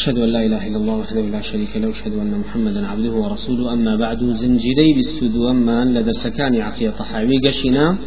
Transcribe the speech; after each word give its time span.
أشهد 0.00 0.18
أن 0.18 0.28
لا 0.28 0.46
إله 0.46 0.66
إلا 0.66 0.76
الله 0.76 0.94
وحده 0.94 1.20
لا 1.20 1.40
شريك 1.40 1.76
له 1.76 1.90
أشهد 1.90 2.12
أن 2.12 2.38
محمدا 2.38 2.86
عبده 2.86 3.12
ورسوله. 3.12 3.72
أما 3.72 3.96
بعد 3.96 4.24
زنجيري 4.24 4.94
بستود 4.98 5.36
وما 5.36 5.84
لدرسكان 5.84 6.60
عقيدة 6.60 6.92
طحاوي 6.98 7.38
قشنا 7.44 7.98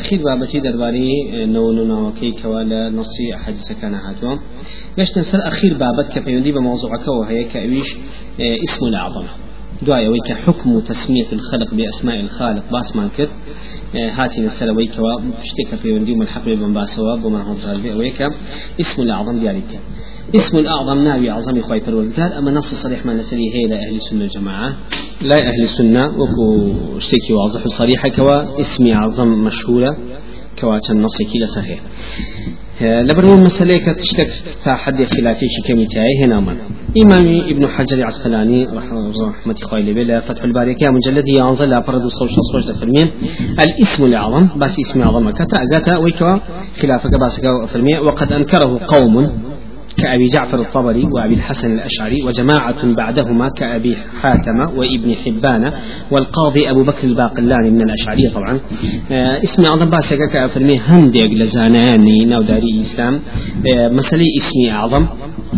أخير 0.00 0.22
بابتي 0.22 0.60
درباري 0.60 1.10
نون 1.46 1.88
ناوكي 1.88 2.30
كوالا 2.42 2.90
نصي 2.90 3.34
أحاديث 3.34 3.72
كان 3.72 3.94
هاتوا 3.94 4.36
قشنا 4.98 5.22
سر 5.22 5.48
أخير 5.48 5.78
بابت 5.78 6.08
كبيوندي 6.14 6.52
بموضوعك 6.52 7.08
وهي 7.08 7.44
كأويش 7.44 7.96
اسم 8.40 8.86
الأعظم 8.86 9.26
دعاء 9.86 10.06
ويك 10.06 10.32
حكم 10.32 10.80
تسمية 10.80 11.30
الخلق 11.32 11.74
بأسماء 11.74 12.20
الخالق 12.20 12.72
باس 12.72 12.96
ما 12.96 13.08
كر 13.16 13.28
هاتي 13.94 14.40
نسأل 14.40 14.70
ويك 14.70 14.98
وشتك 14.98 15.74
في 15.82 15.92
وندي 15.92 16.14
من 16.14 16.22
الحق 16.22 16.44
بن 16.44 16.72
باسوا 16.72 17.14
وما 17.24 17.42
هو 17.42 17.54
ويك. 17.98 18.22
اسم 18.80 19.02
الأعظم 19.02 19.38
ديالك. 19.38 19.80
اسم 20.34 20.58
الأعظم 20.58 21.04
ناوي 21.04 21.30
أعظم 21.30 21.58
إخوة 21.58 21.78
فرولدار 21.78 22.38
أما 22.38 22.50
نص 22.50 22.74
صريح 22.74 23.06
ما 23.06 23.14
نسري 23.14 23.54
هي 23.54 23.66
لأهل 23.66 23.94
السنة 23.94 24.24
الجماعة 24.24 24.74
لا 25.22 25.36
أهل 25.36 25.62
السنة 25.62 26.06
وكو 26.06 26.72
اشتكي 26.96 27.32
واضح 27.32 27.66
صريحة 27.66 28.08
كوا 28.08 28.60
اسمي 28.60 28.94
أعظم 28.94 29.28
مشهورة 29.28 29.96
كوا 30.60 30.78
نص 30.94 31.18
كلا 31.32 31.46
صحيح. 31.46 31.80
لبرو 32.80 33.36
مسألة 33.36 33.76
كتشتك 33.76 34.30
حد 34.66 35.04
خلافي 35.04 35.46
شكمي 35.48 35.86
تاعي 35.86 36.24
هنا 36.24 36.40
من. 36.40 36.56
إمام 37.02 37.26
ابن 37.48 37.68
حجر 37.68 37.96
العسقلاني 37.96 38.64
رحمة 38.64 39.54
خويل 39.62 39.94
بلا 39.94 40.20
فتح 40.20 40.42
الباري 40.42 40.74
كا 40.74 40.90
مجلد 40.90 41.28
ينزل 41.28 41.82
فرد 41.82 42.04
الصوش 42.04 42.30
الصوش 42.38 42.76
فرمين 42.80 43.10
الاسم 43.60 44.04
الأعظم 44.04 44.48
بس 44.56 44.76
اسم 44.80 45.02
أعظم 45.02 45.30
كتا 45.30 45.56
أجاتا 45.62 45.96
ويكوا 45.98 46.38
خلافك 46.80 47.20
بس 47.20 47.40
فرمين 47.72 47.98
وقد 47.98 48.32
أنكره 48.32 48.80
قوم. 48.86 49.53
كأبي 49.96 50.26
جعفر 50.26 50.60
الطبري 50.60 51.04
وأبي 51.04 51.34
الحسن 51.34 51.72
الأشعري 51.72 52.22
وجماعة 52.22 52.94
بعدهما 52.94 53.48
كأبي 53.48 53.96
حاتم 54.22 54.60
وابن 54.60 55.14
حبان 55.14 55.72
والقاضي 56.10 56.70
أبو 56.70 56.82
بكر 56.82 57.08
الباقلاني 57.08 57.70
من 57.70 57.82
الأشعرية 57.82 58.28
طبعا. 58.28 58.60
آه 59.12 59.42
اسم 59.44 59.64
أعظم 59.64 59.90
باسكا 59.90 60.26
كأفرمي 60.32 60.78
هندق 60.78 61.30
لزاناني 61.30 62.24
ناو 62.24 62.42
داري 62.42 62.70
الإسلام 62.76 63.20
آه 63.76 63.88
مسألة 63.88 64.24
اسمي 64.38 64.72
أعظم. 64.72 65.06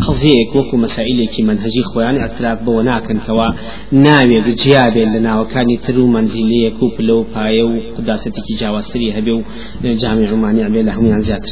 قضيك 0.08 0.56
وكو 0.56 0.76
مسائلك 0.76 1.40
منهجي 1.40 1.82
خوان 1.94 2.16
اعتراف 2.16 2.62
بو 2.62 2.80
ناكن 2.80 3.18
كوا 3.26 3.48
ناوي 3.92 4.40
بجيابي 4.40 5.04
لنا 5.04 5.40
وكان 5.40 5.66
ترو 5.86 6.06
منزلية 6.06 6.70
كوبلو 6.80 7.26
بايو 7.34 7.68
قداستك 7.98 8.32
جاواسري 8.60 9.18
هبيو. 9.18 9.42
جامع 9.84 10.34
مانع 10.34 10.68
بيلهم 10.68 11.06
يعني 11.06 11.22
زيادة 11.22 11.46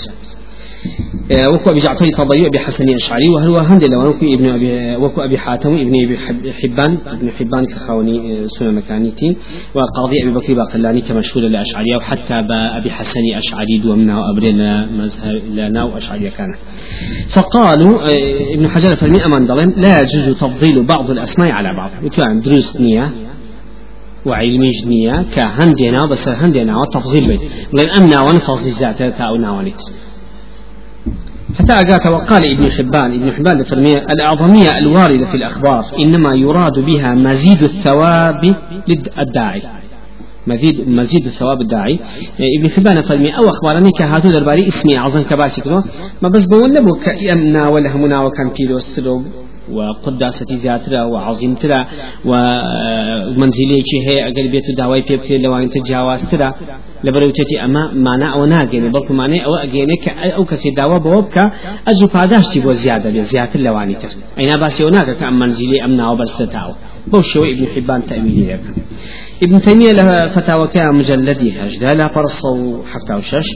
وكو 1.31 1.71
أبي 1.71 1.81
جعفر 1.81 2.05
الطبري 2.05 2.47
أبي 2.47 2.59
حسن 2.59 2.89
الأشعري 2.89 3.29
وهو 3.29 3.59
هند 3.59 3.85
لو 3.85 4.09
وكو 4.09 4.27
ابن 4.35 4.49
أبي 4.49 4.97
وكو 4.97 5.21
أبي 5.21 5.39
حاتم 5.39 5.75
ابن 5.75 6.05
أبي 6.05 6.19
حبان 6.53 6.99
ابن 7.07 7.31
حبان 7.31 7.65
كخاوني 7.65 8.49
سنة 8.49 8.71
مكانيتي. 8.71 9.37
وقاضي 9.75 10.23
أبي 10.23 10.31
بكر 10.33 10.55
باقلاني 10.55 11.01
كمشهور 11.01 11.47
الأشعري 11.47 11.97
وحتى 11.97 12.35
أبي 12.79 12.91
حسن 12.91 13.21
أشعري 13.35 13.79
دومنا 13.79 14.19
وأبرنا 14.19 14.87
مذهب 14.87 15.43
لنا 15.55 15.85
وأشعري 15.85 16.31
كان. 16.31 16.55
فقالوا 17.29 17.99
ابن 18.55 18.69
حجر 18.69 18.97
فرمي 18.97 19.25
أمان 19.25 19.73
لا 19.77 20.01
يجوز 20.01 20.29
تفضيل 20.29 20.83
بعض 20.83 21.11
الأسماء 21.11 21.51
على 21.51 21.77
بعض. 21.77 21.91
وكان 22.05 22.41
دروس 22.41 22.81
نية 22.81 23.11
وعلمي 24.27 24.71
جنية 24.85 25.25
كهندنا 25.35 26.07
بس 26.07 26.29
هندنا 26.29 26.77
وتفضيل 26.79 27.29
بيت. 27.29 27.41
لأن 27.73 27.91
أمنا 27.91 28.21
ونفضل 28.21 28.71
ذاته 28.71 29.09
تاو 29.11 29.37
ناوليت 29.37 29.83
حتى 31.59 31.73
أجاك 31.73 32.07
وقال 32.07 32.51
ابن 32.51 32.71
حبان 32.71 33.13
ابن 33.13 33.33
حبان 33.33 33.61
الفرمية 33.61 33.97
الأعظمية 33.97 34.79
الواردة 34.79 35.27
في 35.27 35.37
الأخبار 35.37 35.85
إنما 36.03 36.35
يراد 36.35 36.79
بها 36.79 37.15
مزيد 37.15 37.63
الثواب 37.63 38.55
للداعي. 38.89 39.63
مزيد 40.47 40.89
مزيد 40.89 41.27
الثواب 41.27 41.61
الداعي. 41.61 41.99
ابن 42.59 42.71
حبان 42.71 43.03
فرمي 43.03 43.37
أو 43.37 43.45
أخبارني 43.45 43.91
كهاتو 43.91 44.29
درباري 44.29 44.69
اسمي 44.69 44.99
أعظم 44.99 45.23
كباسي 45.23 45.61
كرو 45.61 45.83
ما 46.23 46.29
بس 46.29 46.45
بقول 46.47 46.75
لبو 46.75 46.95
كأمنا 46.95 47.69
ولا 47.69 47.97
همنا 47.97 48.23
وكان 48.23 48.51
كيلو 48.51 48.77
السلوب. 48.77 49.25
وقداستي 49.73 50.57
زياترا 50.57 51.03
وعظيمترا 51.03 51.87
ومنزليك 52.25 53.91
هي 54.09 54.17
أقل 54.29 54.49
بيتو 54.49 54.73
داواي 54.77 55.01
بيبكي 55.01 55.39
لو 55.39 55.57
أنت 55.57 55.79
جاوازترا 55.89 56.55
لبروتتي 57.05 57.65
أما 57.65 57.91
معنى 57.93 58.33
أو 58.33 58.45
ناقيني 58.45 58.89
بلكو 58.89 59.15
معنى 59.15 59.45
أو 59.45 59.55
أجيني 59.55 59.97
أو 60.37 60.45
كسي 60.45 60.71
داوا 60.71 60.99
بوبكا 60.99 61.53
أجو 61.89 62.07
فاداشتي 62.09 62.61
بو 62.61 62.73
زيادة 62.73 63.11
بزيادة 63.11 63.61
لواني 63.61 63.95
كسب 63.95 64.19
أين 64.39 64.53
باسي 64.61 64.85
وناك 64.85 65.17
كأم 65.17 65.39
منزلي 65.39 65.85
أمنا 65.85 66.11
وبرستاو 66.11 66.71
بوشو 67.07 67.45
ابن 67.45 67.67
حبان 67.67 68.07
تأميلي 68.07 68.59
ابن 69.43 69.61
تيمية 69.61 69.93
له 69.93 70.29
فتاوى 70.29 70.69
مجلدي 70.93 71.53
هجدا 71.61 71.91
لا 71.91 72.09
فرصوا 72.09 72.83
حتى 72.87 73.15
وشش 73.15 73.47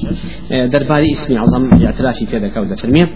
درباري 0.50 1.12
اسمي 1.12 1.38
عظم 1.38 1.84
اعترافي 1.86 2.26
في 2.26 2.50
كودة 2.54 2.76
فرمية 2.76 3.08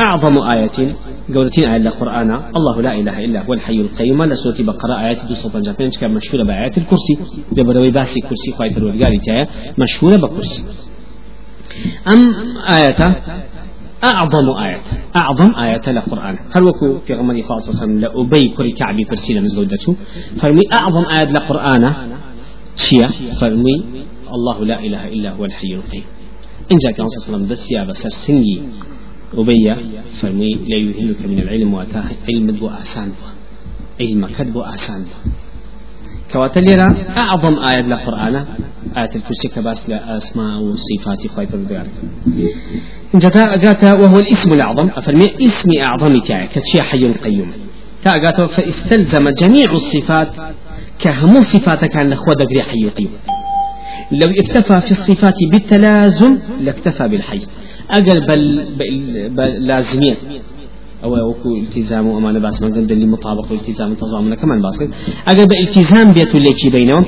أعظم 0.00 0.38
آية 0.38 0.96
قولتين 1.34 1.64
آية 1.64 1.76
القرآن 1.76 2.30
الله 2.56 2.82
لا 2.82 2.94
إله 2.94 3.24
إلا 3.24 3.44
هو 3.44 3.52
الحي 3.52 3.80
القيوم. 3.80 4.24
لسورة 4.24 4.62
بقرة 4.62 4.94
صوت 5.34 5.56
جابين 5.56 5.90
كان 5.90 6.10
مشهورة 6.10 6.44
بآيات 6.44 6.78
الكرسي. 6.78 7.18
دبروي 7.52 7.90
باسي 7.90 8.20
كرسي 8.20 8.52
خايف 8.58 8.78
الورقالي 8.78 9.46
مشهورة 9.78 10.16
بكرسي. 10.16 10.64
أم 12.12 12.34
آية 12.74 13.22
أعظم 14.04 14.50
آية 14.64 14.80
أعظم 15.16 15.54
آية 15.54 15.80
القرآن 15.86 16.38
هل 16.54 16.64
وكو 16.64 16.98
في 17.06 17.14
غمر 17.14 17.42
خاصة 17.42 17.86
لأبي 17.86 18.48
كري 18.48 18.72
كعبي 18.72 19.04
كرسي 19.04 19.34
لمزودته 19.34 19.96
فرمي 20.40 20.62
أعظم 20.80 21.04
آية 21.14 21.30
القرآن 21.30 21.92
شيا 22.76 23.08
فرمي 23.40 23.76
الله 24.32 24.64
لا 24.64 24.80
إله 24.80 25.08
إلا 25.08 25.30
هو 25.30 25.44
الحي 25.44 25.74
القيوم. 25.74 26.04
إن 26.72 26.76
جاء 26.76 26.92
كان 26.92 27.06
صلى 27.08 27.18
الله 27.18 27.36
عليه 27.36 27.36
وسلم 27.36 27.48
بس 27.48 27.70
يا 27.70 27.84
بس 27.84 28.02
سنجي 28.26 28.62
أبي 29.34 29.74
فرمي 30.20 30.54
لا 30.54 30.76
يهلك 30.76 31.26
من 31.26 31.38
العلم 31.38 31.74
واتاه 31.74 32.04
علم 32.28 32.50
دو 32.50 32.68
آسان. 32.68 33.12
علم 34.00 34.26
كدب 34.26 34.58
آسان. 34.58 35.04
كواتليرا 36.32 36.88
أعظم 37.16 37.58
آية 37.58 37.80
القرآن 37.80 38.46
آية 38.96 39.10
الكرسي 39.16 39.48
كباس 39.48 39.88
لأسماء 39.88 40.60
وصفات 40.60 41.26
خير 41.36 41.48
البيان 41.54 41.86
جتا 43.14 43.54
أجاتا 43.54 43.92
وهو 43.92 44.18
الاسم 44.18 44.52
الأعظم. 44.52 44.88
أفرمي 44.96 45.26
اسم 45.46 45.70
أعظم 45.80 46.20
تاعي 46.20 46.46
كتشي 46.46 46.82
حي 46.82 47.12
قيوم. 47.12 47.52
تا 48.04 48.10
أجاتا 48.10 48.46
فاستلزم 48.46 49.28
جميع 49.28 49.72
الصفات 49.72 50.28
كهم 50.98 51.40
صفات 51.40 51.84
كان 51.84 52.10
لخوة 52.10 52.34
دقري 52.34 52.62
حي 52.62 52.88
قيوم. 52.88 53.12
لو 54.12 54.26
اكتفى 54.40 54.80
في 54.80 54.90
الصفات 54.90 55.34
بالتلازم 55.52 56.38
لاكتفى 56.60 57.08
بالحي. 57.08 57.40
أقل 57.90 58.26
بل, 58.26 58.66
بل, 58.78 59.28
بل 59.28 59.66
لازمية. 59.66 60.16
أو 61.04 61.28
وكو 61.30 61.56
التزام 61.56 62.06
وأمانة 62.06 62.38
باس 62.38 62.62
ما 62.62 62.68
قد 62.68 62.90
اللي 62.92 63.06
مطابق 63.06 63.52
والتزام 63.52 63.94
تضامن 63.94 64.34
كمان 64.34 64.62
باس 64.62 64.78
أقل 65.28 65.46
بالتزام 65.46 66.12
بيت 66.12 66.34
اللي 66.34 66.54
بينهم 66.72 67.04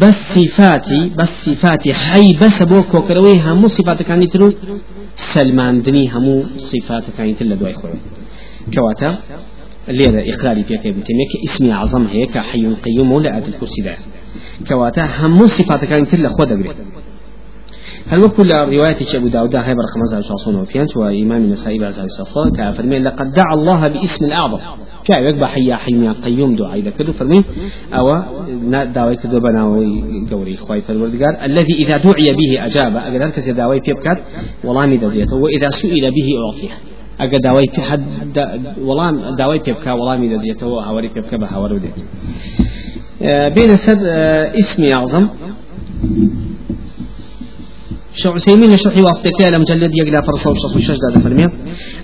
بس 0.00 0.14
صفاتي 0.34 1.10
بس 1.18 1.30
صفاتي 1.46 1.94
حي 1.94 2.32
بس 2.42 2.62
بو 2.62 2.82
كوكروي 2.82 3.40
همو 3.40 3.68
صفات 3.68 4.02
كان 4.02 4.22
يترو 4.22 4.52
سلمان 5.16 5.82
دني 5.82 6.10
همو 6.14 6.44
صفات 6.56 7.04
كان 7.16 7.26
يتلا 7.28 7.54
دواي 7.54 7.74
خوي 7.74 7.90
كواتا 8.74 9.18
اللي 9.88 10.34
إقراري 10.34 10.62
بيك 10.68 10.86
ابن 10.86 11.02
تيمية 11.04 11.26
اسمي 11.44 11.72
عظم 11.72 12.04
هيك 12.06 12.38
حي 12.38 12.66
قيوم 12.84 13.12
ولا 13.12 13.38
آت 13.38 13.48
الكرسي 13.48 13.82
ده 13.82 13.96
كواتا 14.68 15.04
همو 15.20 15.46
صفات 15.46 15.84
كان 15.84 16.02
يتلا 16.02 16.28
خود 16.28 16.52
أقري 16.52 16.70
هل 18.08 18.24
وكل 18.24 18.48
رواية 18.52 18.96
أبو 19.14 19.28
داود 19.28 19.56
هاي 19.56 19.74
برقم 19.74 20.00
مزاج 20.02 20.22
شخصون 20.22 20.54
وفيانت 20.56 20.96
وإمام 20.96 21.42
النسائي 21.42 21.78
بعزاز 21.78 22.06
شخصون 22.18 22.50
كافرمين 22.50 23.04
لقد 23.04 23.32
دعا 23.32 23.54
الله 23.54 23.88
باسم 23.88 24.24
الأعظم. 24.24 24.58
كا 25.04 25.18
يقبع 25.18 25.46
حيا 25.46 25.76
حي 25.76 26.08
قيوم 26.08 26.56
دعاء 26.56 26.78
إذا 26.78 26.90
كدو 26.90 27.12
فرمين 27.12 27.44
أو 27.92 28.22
دعوي 28.94 29.16
كدو 29.16 29.40
بناوي 29.40 30.02
قوري 30.30 30.56
خواي 30.56 30.80
فالوردقار 30.80 31.44
الذي 31.44 31.74
إذا 31.74 31.96
دعي 31.96 32.32
به 32.32 32.66
أجاب. 32.66 32.96
أقدر 32.96 33.30
كسي 33.30 33.52
دعوي 33.52 33.80
بيبكات 33.80 34.18
والله 34.64 34.86
مدى 34.86 35.06
وإذا 35.32 35.70
سئل 35.70 36.10
به 36.10 36.28
أعطيه. 36.46 37.38
دعوي 37.38 37.66
في 37.74 37.82
حد 37.82 38.38
والله 38.80 39.36
دعوي 39.36 39.58
بيبكا 39.58 39.92
والله 39.92 40.16
مدى 40.16 40.36
ديته 40.36 40.66
هوري 40.66 41.08
بيبكا 41.08 41.36
بهوري 41.36 41.78
ديته 41.78 42.02
بين 43.48 43.76
سد 43.76 44.04
اسمي 44.60 44.94
أعظم. 44.94 45.28
شو 48.24 48.30
عثيمين 48.30 48.76
شرح 48.76 48.98
واسطتي 48.98 49.44
على 49.44 49.58
مجلد 49.58 49.92
يقلا 49.96 50.20
فرصة 50.20 50.50
وشص 50.50 50.76
وشش 50.76 50.96
هذا 51.16 51.50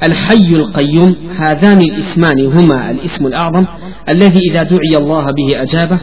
الحي 0.03 0.55
القيوم 0.55 1.17
هذان 1.37 1.81
الاسمان 1.81 2.47
هما 2.47 2.91
الاسم 2.91 3.27
الأعظم 3.27 3.65
الذي 4.09 4.41
إذا 4.51 4.63
دعي 4.63 4.97
الله 4.97 5.25
به 5.25 5.63
أجابه. 5.63 6.01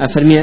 أفرمي 0.00 0.34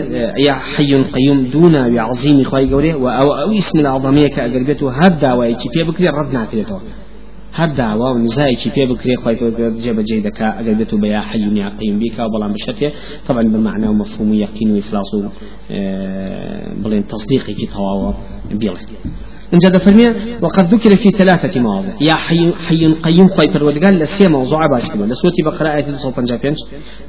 يا 0.48 0.54
حي 0.54 1.04
قيوم 1.04 1.44
دون 1.54 1.96
بعظيم 1.96 2.44
خواي 2.44 2.74
قولي 2.74 2.94
أو, 2.94 3.10
أو 3.10 3.52
اسم 3.52 3.80
الأعظمية 3.80 4.28
كأقربته 4.28 4.92
هذا 5.06 5.34
ويجي. 5.34 5.70
في 5.74 5.84
بكري 5.84 6.08
ردنا 6.08 6.46
كده 6.52 6.66
هر 7.54 7.68
داوا 7.68 8.14
و 8.14 8.18
نزایکی 8.18 8.70
پێ 8.76 8.84
بکرێ 8.92 9.16
خی 9.24 9.36
جێبەجێ 9.84 10.18
دەکا 10.28 10.48
ئەگەر 10.58 10.76
بێت 10.80 10.94
و 10.94 10.98
بە 11.02 11.08
یا 11.16 11.22
حەی 11.30 11.42
یا 11.62 11.70
قیم 11.80 12.00
بیکا 12.00 12.24
بەڵام 12.34 12.52
بشتێ 12.56 12.90
طبعا 13.28 13.44
بمعنى 13.44 13.88
ومفهوم 13.88 14.34
يقين 14.34 14.72
وإخلاص 14.76 15.10
بلين 16.84 17.04
تصديقي 17.08 17.66
تواوا 17.74 18.14
بيڵێ 18.62 18.84
انجا 19.54 19.70
دفرمي 19.70 20.08
وقد 20.42 20.66
ذكر 20.74 20.96
في 20.96 21.10
ثلاثة 21.10 21.60
مواضع. 21.60 21.94
يا 22.02 22.14
حي 22.14 22.54
حي 22.54 22.88
قيوم 22.88 23.28
خوي 23.28 23.48
پروردگار 23.48 23.90
لسي 23.90 24.28
موضوع 24.28 24.68
باش 24.68 24.92
كده 24.92 25.06
لسورة 25.06 25.34
بقرة 25.46 25.70
آية 25.76 25.86
255 25.86 26.56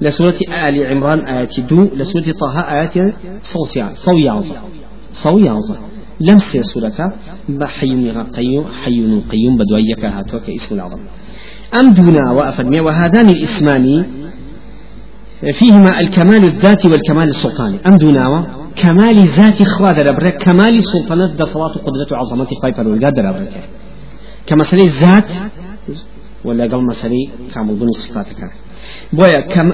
لسورة 0.00 0.34
آل 0.68 0.86
عمران 0.86 1.20
آية 1.26 1.48
2 1.58 1.90
لسورة 1.94 2.24
طه 2.40 2.60
آية 2.60 3.14
صوصيان 3.42 3.94
صويانزة 3.94 4.56
صويانزة 5.12 5.76
لم 6.20 6.38
سي 6.38 6.62
سورة 6.62 7.12
بحي 7.49 8.11
قيوم 8.37 8.67
حي 8.82 9.23
قيوم 9.31 9.56
بدويك 9.56 10.05
هاتوك 10.05 10.50
اسم 10.50 10.75
العظم 10.75 11.00
أم 11.75 11.93
دونا 11.93 12.31
وأفرمي 12.31 12.81
وهذان 12.81 13.29
الاسمان 13.29 14.05
فيهما 15.53 16.00
الكمال 16.00 16.44
الذاتي 16.44 16.88
والكمال 16.88 17.29
السلطاني 17.29 17.79
أم 17.87 17.97
دونا 17.97 18.62
كمال 18.76 19.26
ذات 19.26 19.62
خوا 19.62 19.93
دربره 19.93 20.31
كمال 20.31 20.85
سلطنة 20.85 21.26
در 21.26 21.47
صلاة 21.47 21.75
قدرة 21.87 22.06
وعظمة 22.12 22.47
خواهي 22.61 22.73
فرولگار 22.73 23.11
دربره 23.11 23.49
كمسألة 24.47 24.91
ذات 25.00 25.29
ولا 26.44 26.64
قال 26.70 26.85
مسألة 26.85 27.29
كامل 27.55 27.75
بن 27.75 27.91
صفاتك 27.91 28.50
بويا 29.12 29.41
كم 29.41 29.73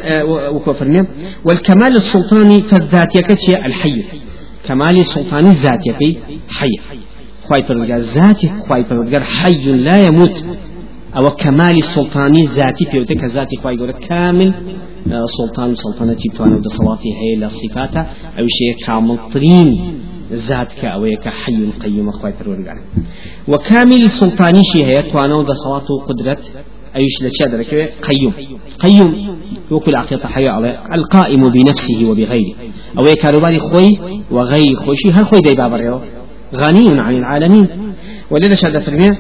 والكمال 1.45 1.97
السلطاني 1.97 2.63
فالذات 2.63 3.17
يكتشي 3.17 3.57
الحي 3.57 4.05
كمال 4.65 4.99
السلطاني 5.01 5.51
ذات 5.51 5.87
يكي 5.87 6.19
حي 6.49 6.73
خواهي 7.45 7.63
فرولگار 7.63 7.99
ذات 7.99 8.41
خواهي 8.67 8.85
فرولگار 8.85 9.23
حي 9.23 9.73
لا 9.73 10.07
يموت 10.07 10.45
أو 11.17 11.31
كمال 11.31 11.79
السلطاني 11.79 12.47
ذاتي 12.47 12.85
بيوتك 12.93 13.25
ذاتي 13.25 13.57
خواهي 13.57 13.93
كامل 13.93 14.55
سلطان 15.39 15.75
سلطنتي 15.75 16.29
بتوانا 16.29 16.57
بصلاتي 16.57 17.09
هي 17.15 17.37
لصفاته 17.37 18.01
أو 18.39 18.47
شيء 18.59 18.87
كامل 18.87 19.19
طرين 19.33 19.69
ذات 20.33 20.73
كأويك 20.73 21.29
حي 21.29 21.71
قيوم 21.83 22.09
أخوي 22.09 22.33
فرورقان 22.33 22.79
وكامل 23.49 24.11
سلطاني 24.11 24.63
شيء 24.73 24.85
هي 24.87 25.03
توانا 25.03 25.43
بصلاته 25.43 25.95
قدرة 26.09 26.39
أيش 26.97 27.23
لشاد 27.23 27.51
قيوم 28.03 28.33
قيوم 28.79 29.38
وكل 29.71 29.97
عقيدة 29.97 30.29
حي 30.29 30.49
على 30.49 30.79
القائم 30.93 31.49
بنفسه 31.49 32.11
وبغيره. 32.11 32.55
أو 32.99 33.05
كاروباري 33.23 33.59
خوي 33.59 33.99
وغير 34.31 34.75
خوشي 34.75 35.11
هل 35.13 35.27
خوي 35.27 35.41
داي 35.41 35.55
بابر 35.55 36.01
غني 36.55 37.01
عن 37.01 37.17
العالمين. 37.17 37.69
ولذا 38.31 38.55
شاد 38.55 38.79
فرميه 38.79 39.19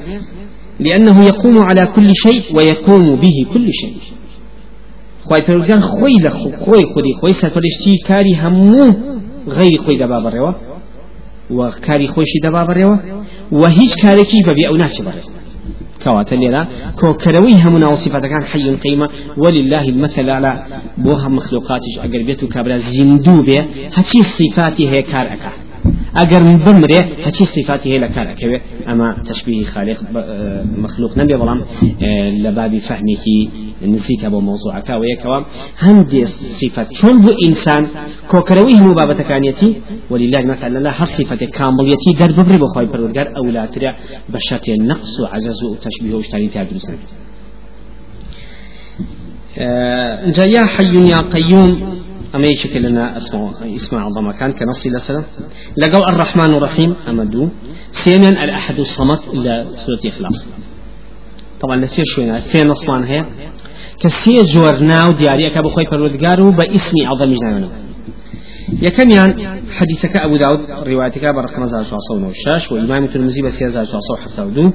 لأنه 0.80 1.24
يقوم 1.24 1.58
على 1.58 1.86
كل 1.86 2.12
شيء 2.14 2.42
ويقوم 2.56 3.16
به 3.16 3.46
كل 3.54 3.72
شيء. 3.72 3.96
خواهی 5.24 5.42
پروردگار 5.42 5.80
خوی 5.80 6.14
لخو 6.14 6.50
خوی 6.58 6.84
خودی 6.84 7.12
خوی 7.20 7.32
سرپرشتی 7.32 7.98
کاری 8.08 8.34
همو 8.34 8.94
غیر 9.50 9.80
خوی 9.80 9.96
دبا 9.96 10.18
بڕێەوە 10.24 10.54
و 11.50 11.70
کاری 11.70 12.08
خۆشی 12.08 12.40
دەبا 12.44 12.62
بڕێەوە 12.68 12.96
و 13.52 13.66
هیچ 13.66 13.92
کارێکی 14.02 14.42
بەبێ 14.48 14.64
ئەو 14.68 14.76
كواتە 16.02 16.34
لێرە 16.42 16.62
کۆکەرەوەی 17.00 17.56
هەموو 17.64 17.82
ناو 17.84 17.94
صفەتەکان 18.04 18.44
حي 18.50 18.66
قيمة. 18.84 19.08
ولله 19.42 19.84
المثل 19.94 20.30
على 20.36 20.52
بوها 21.04 21.28
مخلوقاتش. 21.28 21.92
ئەگەر 22.02 22.22
بێت 22.28 22.40
و 22.42 22.48
کابرا 22.54 22.78
زیندوو 22.78 23.44
بێ 23.48 23.60
هەچی 23.96 24.20
ئەکا 26.16 26.38
ئەگەر 26.38 26.42
بمرێ 26.64 27.00
هەچی 27.26 27.44
صفاتی 27.54 27.88
هەیە 27.90 28.00
لە 28.04 28.08
کار 28.14 28.26
ئەکەوێ 28.32 28.58
ئەمە 28.88 29.08
تشبیه 29.28 29.66
خالق 29.72 29.98
مخلوق 30.84 31.12
نەبێ 31.20 31.36
بەڵام 31.40 31.60
لە 32.44 32.50
بابی 32.58 32.80
فەهمێکی 32.88 33.38
نزیکە 33.94 34.28
بۆ 34.32 34.38
مۆزوعەکە 34.48 34.94
و 35.00 35.04
یەکەوە 35.12 35.38
هەندێ 35.84 36.22
صفەت 36.60 36.88
چۆن 36.98 37.16
بۆ 37.24 37.32
ئینسان 37.42 37.82
کۆکەرەوەی 38.30 38.74
هەموو 38.78 38.98
بابەتەکانیەتی 39.00 39.70
ولله 40.10 40.42
مثلا 40.52 40.78
لا 40.86 40.92
هەر 40.98 41.08
صفەتێک 41.16 41.50
کامڵیەتی 41.58 42.10
دەرببڕی 42.20 42.58
بۆ 42.62 42.68
خۆی 42.74 42.88
پەروەردگار 42.92 43.26
ئەولاترە 43.36 43.90
بە 44.32 44.38
شەتێ 44.48 44.74
نەقص 44.90 45.12
و 45.20 45.24
عەجەز 45.34 45.60
و 45.66 45.76
تەشبیه 45.84 46.14
و 46.18 46.22
شتانی 46.26 46.48
تا 46.54 46.64
دروست 46.64 46.90
اینجا 50.24 50.44
یا 50.46 50.64
حی 50.74 50.94
یا 51.12 51.20
قیوم 51.34 51.97
أما 52.34 52.46
يشكل 52.46 52.82
لنا 52.82 53.16
اسمه 53.16 53.50
اسم 53.76 53.96
عظمة. 53.96 54.32
كان 54.32 54.52
كنص 54.52 54.86
لسنة 54.86 55.24
لقوا 55.76 56.08
الرحمن 56.08 56.54
الرحيم 56.54 56.96
أما 57.08 57.24
دو. 57.24 57.48
سيمن 57.92 58.38
الأحد 58.38 58.78
الصمد 58.78 59.18
إلا 59.34 59.66
سورة 59.74 60.00
إخلاص. 60.06 60.48
طبعا 61.60 61.76
لسير 61.76 62.04
شوينا 62.04 62.40
سي 62.40 62.64
نصمان 62.64 63.04
هي. 63.04 63.24
كسي 64.00 64.34
جورنا 64.54 65.06
ودياري 65.08 65.46
أكا 65.46 65.60
بخوي 65.60 65.86
پروردگارو 65.86 66.56
باسم 66.56 66.96
عظم 67.06 67.34
جنانو. 67.34 67.68
يكميان 68.82 69.60
حديثك 69.78 70.16
أبو 70.16 70.36
داود 70.36 70.60
روايتك 70.88 71.24
برقم 71.24 71.66
زار 71.66 71.84
شعصون 71.84 72.24
والشاش 72.24 72.72
وإمام 72.72 73.04
الترمذي 73.04 73.42
بس 73.42 73.62
يزار 73.62 73.84
شعصون 73.84 74.18
حتى 74.24 74.42
ودو. 74.42 74.70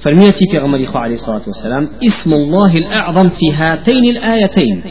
فرميتي 0.00 0.44
في 0.50 0.58
غمر 0.58 0.86
عليه 0.94 1.14
الصلاة 1.14 1.42
والسلام 1.46 1.88
اسم 2.06 2.32
الله 2.32 2.72
الأعظم 2.72 3.28
في 3.28 3.52
هاتين 3.54 4.04
الآيتين. 4.04 4.82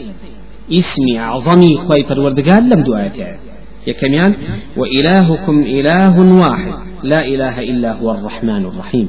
اسم 0.72 1.18
أعظمي 1.18 1.76
خوي 1.76 2.02
پروردگار 2.02 2.60
لم 2.60 2.82
دعايتها 2.82 3.38
يكميان 3.86 4.34
وإلهكم 4.76 5.62
إله 5.62 6.20
واحد 6.20 6.72
لا 7.02 7.26
إله 7.26 7.60
إلا 7.60 7.92
هو 7.92 8.10
الرحمن 8.10 8.64
الرحيم 8.64 9.08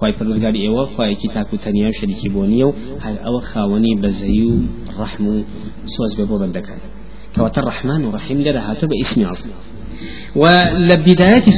خی 0.00 0.12
پەروەردگاری 0.18 0.60
ئێوە 0.66 0.84
خۆیەکی 0.94 1.28
تاکو 1.34 1.56
تەنیا 1.64 1.88
و 1.88 1.96
شەریکی 2.00 2.28
بۆ 2.34 2.42
نییە 2.52 2.66
و 2.68 2.72
هەر 3.04 3.16
ئەوە 3.24 3.40
خاوەنی 3.50 3.94
بەزەی 4.02 4.42
و 4.50 4.54
ڕەحم 4.98 5.24
و 5.32 5.34
سۆز 5.94 6.12
بێ 6.18 6.24
بۆ 6.30 6.36
بەندەکان. 6.42 6.80
کەواتە 7.34 7.60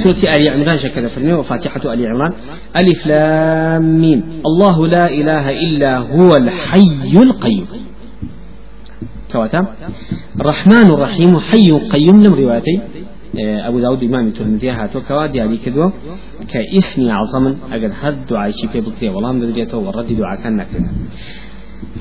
سورة 0.02 0.22
آل 0.34 0.50
عمران 0.54 0.76
كذا 0.76 1.08
فرمي 1.08 1.32
وفاتحة 1.32 1.92
آل 1.92 2.06
عمران 2.06 2.32
ألف 2.80 3.06
لام 3.06 3.84
ميم 4.02 4.20
الله 4.46 4.86
لا 4.86 5.06
إله 5.20 5.50
إلا 5.66 5.92
هو 5.98 6.36
الحي 6.36 7.14
القيوم. 7.26 7.85
كواتا 9.32 9.60
الرحمن 10.40 10.86
الرحيم 10.94 11.32
حي 11.38 11.70
قيوم 11.92 12.16
لم 12.22 12.34
روايتي. 12.34 12.80
أبو 13.68 13.78
داود 13.80 14.02
إمام 14.04 14.26
الترمذي 14.26 14.70
هاتو 14.70 15.00
كوا 15.00 15.26
ديالي 15.26 15.56
كدو. 15.64 15.90
كاسم 16.52 17.10
عظم 17.10 17.44
أجل 17.72 17.92
هد 18.00 18.26
دعاء 18.30 18.50
شي 18.50 18.68
في 18.72 18.80
بكتي 18.80 19.08
والله 19.08 19.32
درجته 19.42 19.78
ورد 19.78 20.08
دعاء 20.20 20.36
كان 20.42 20.56
نكنا 20.56 20.90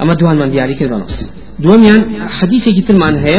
أما 0.01 0.13
دوان 0.13 0.37
من 0.37 0.51
ديالي 0.51 0.73
كدو 0.73 0.97
نص 0.97 1.31
دوميان 1.59 1.99
حديث 2.37 2.69
جتل 2.69 2.97
من 3.03 3.15
هي 3.25 3.35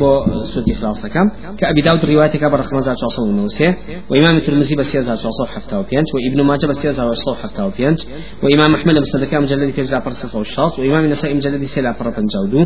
بو 0.00 0.10
سورة 0.52 0.64
إخلاص 0.74 1.06
كم 1.06 1.26
كأبي 1.58 1.80
داود 1.80 2.04
رواية 2.04 2.28
كبر 2.42 2.62
خمسة 2.62 2.90
عشر 2.90 3.22
ونوسه 3.22 3.74
وإمام 4.10 4.36
الترمذي 4.36 4.74
بس 4.76 4.94
يزع 4.94 5.12
عشر 5.12 5.46
حفتة 5.54 5.78
وبينت 5.78 6.08
وابن 6.14 6.46
ماجه 6.46 6.66
بس 6.66 6.84
يزع 6.84 7.10
عشر 7.10 7.34
حفتة 7.42 7.66
وبينت 7.66 8.00
وإمام 8.42 8.74
أحمد 8.74 8.94
بس 8.94 9.16
ذكاء 9.16 9.40
مجلد 9.40 9.70
في 9.70 9.82
زع 9.82 9.98
برس 9.98 10.34
وشاص 10.34 10.78
وإمام 10.78 11.04
النسائي 11.04 11.34
مجلد 11.34 11.64
سلا 11.64 11.92
فرق 11.92 12.16
جودو 12.32 12.64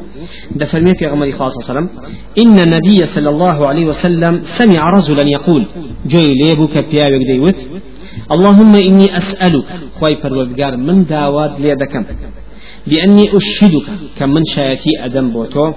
دفرمي 0.61 0.94
في 0.99 1.06
غمر 1.06 1.30
خاص 1.30 1.54
صلى 1.59 1.80
إن 2.42 2.59
النبي 2.66 3.04
صلى 3.14 3.28
الله 3.28 3.66
عليه 3.68 3.87
وسلم 3.87 4.35
سمع 4.59 4.90
رجلا 4.90 5.25
يقول 5.37 5.66
جوي 6.06 6.30
ليبوك 6.42 6.78
بيا 6.90 7.04
ويقديوت 7.04 7.59
اللهم 8.35 8.75
إني 8.75 9.16
أسألك 9.16 9.64
خواي 10.00 10.16
پروردگار 10.23 10.76
من 10.76 11.04
داواد 11.04 11.61
ليدكم 11.61 12.04
بأني 12.90 13.25
أشهدك 13.37 13.87
كم 14.18 14.30
من 14.30 14.44
شايتي 14.44 14.90
أدم 15.04 15.30
بوتو. 15.30 15.73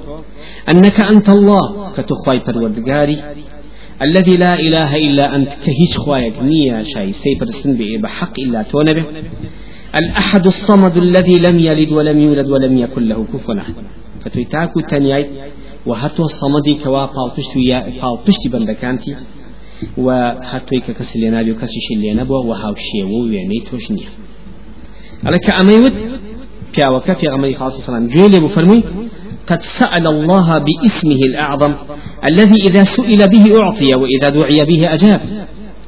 أنك 0.70 1.00
أنت 1.00 1.30
الله 1.30 1.64
كتخواي 1.96 2.40
پروردگاري. 2.40 3.18
الذي 4.02 4.36
لا 4.38 4.54
إله 4.60 4.92
إلا 4.98 5.36
أنت 5.36 5.50
كهيش 5.64 5.98
خوايك. 5.98 6.36
نية 6.42 6.84
شاي 6.94 7.12
سيبر 7.12 7.46
سنبئ 7.46 7.98
بحق 7.98 8.34
إلا 8.40 8.62
تونبه. 8.62 9.06
الأحد 9.96 10.46
الصمد 10.48 10.98
الذي 10.98 11.38
لم 11.40 11.60
يلد 11.60 11.92
ولم 11.92 12.20
يولد 12.20 12.50
ولم 12.50 12.78
يكن 12.78 13.04
له 13.10 13.26
كفوا 13.34 13.56
فتويتاكو 14.22 14.80
تنياي 14.80 15.30
وهاتو 15.86 16.28
صمدي 16.28 16.74
كوا 16.84 17.06
باوتشتو 17.06 17.60
يا 17.60 17.80
باوتشتي 18.02 18.50
بندكانتي 18.54 19.16
وهاتوي 19.98 20.80
ككسي 20.80 21.20
لنا 21.20 21.42
بيو 21.42 21.56
كسي 21.56 21.80
شي 21.88 22.24
بو 22.24 22.36
وهاوشي 22.50 23.04
ويعني 23.04 23.60
توشنيا 23.72 24.10
على 25.26 25.38
كأميود 25.40 25.94
پیاوەکە 26.74 27.14
پێغەمەری 27.22 27.56
خاص 27.60 27.74
سلام 27.88 28.06
گوێ 28.14 28.28
لێ 28.34 28.40
بفەرمووی 28.46 28.84
قد 29.50 29.62
سأل 29.80 30.06
الله 30.16 30.48
باسمه 30.68 31.22
الأعظم 31.30 31.74
الذي 32.30 32.58
إذا 32.68 32.84
سئل 32.84 33.22
به 33.34 33.46
أعطي 33.62 33.90
وإذا 34.02 34.30
دعي 34.38 34.60
به 34.70 34.82
أجاب. 34.96 35.22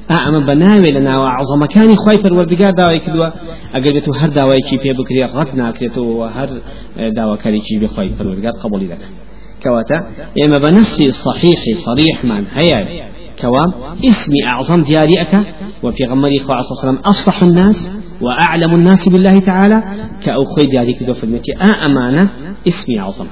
ئەمە 0.09 0.41
بەناوێ 0.49 0.89
لە 0.97 1.01
ناوە 1.09 1.29
عزەمەکانی 1.39 1.95
خی 2.03 2.17
پەروەردگار 2.23 2.73
داوای 2.79 2.99
کردووە 3.05 3.29
ئەگەر 3.75 3.91
بێت 3.95 4.07
و 4.07 4.13
هەر 4.21 4.31
داوایکی 4.39 4.77
پێ 4.83 4.91
بکرێ 4.99 5.23
ڕەت 5.35 5.49
ناکرێتەوە 5.61 6.27
هەر 6.37 6.49
داواکارێکی 7.17 7.75
بخوای 7.83 8.09
پەروەردگار 8.17 8.55
قبولی 8.63 8.87
دەکەن 8.93 9.13
کەواتە 9.63 9.97
ئێمە 10.39 10.57
بە 10.63 10.69
نەسی 10.77 11.07
صحیحی 11.25 11.73
صریحمان 11.85 12.43
هەیە 12.57 12.79
كوا 13.41 13.65
اسم 14.03 14.33
أعظم 14.51 14.83
دياري 14.83 15.21
أكا. 15.21 15.45
وفي 15.83 16.05
غمري 16.05 16.39
خو 16.39 16.51
عليه 16.53 16.61
الصلاة 16.71 16.99
أفصح 17.05 17.43
الناس. 17.43 17.91
وأعلم 18.21 18.75
الناس 18.75 19.09
بالله 19.09 19.39
تعالى 19.39 19.83
كأو 20.23 20.45
خيد 20.45 20.75
هذه 20.75 20.91
كدو 20.99 21.13
فرمتي 21.13 21.53
أمانة. 21.85 22.29
اسمي 22.67 22.99
عظم 22.99 23.25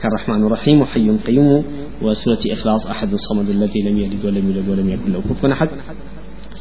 كالرحمن 0.00 0.46
الرحيم 0.46 0.80
وحي 0.80 1.10
قيوم. 1.26 1.64
وسورة 2.02 2.38
إخلاص 2.52 2.86
أحد 2.86 3.12
الصمد 3.12 3.48
الذي 3.48 3.82
لم 3.82 3.98
يلد 3.98 4.24
ولم 4.24 4.50
يولد 4.50 4.68
ولم 4.68 4.90
يكن 4.90 5.12
له 5.12 5.20
كفوا 5.20 5.52
أحد. 5.52 5.68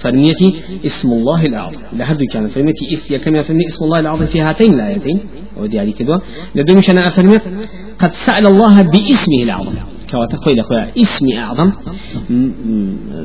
فرميتي 0.01 0.55
اسم 0.85 1.09
الله 1.11 1.43
الأعظم. 1.43 1.81
لهذا 1.93 2.25
كان 2.33 2.47
فرميتي 2.47 2.93
اس 2.93 3.13
كما 3.13 3.41
فرمي 3.41 3.65
اسم 3.67 3.85
الله 3.85 3.99
الأعظم 3.99 4.25
في 4.25 4.41
هاتين 4.41 4.73
الآيتين. 4.73 5.19
ودي 5.57 5.79
علي 5.79 5.91
كذا 5.91 6.21
لدي 6.55 6.75
مش 6.75 6.89
أنا 6.89 7.07
أفرمي 7.07 7.37
قد 7.99 8.13
سأل 8.13 8.47
الله 8.47 8.81
باسمه 8.81 9.43
الأعظم. 9.43 9.73
كواتا 10.11 10.37
خوي 10.37 10.55
لخويا 10.55 10.91
اسمي 10.97 11.39
أعظم. 11.39 11.69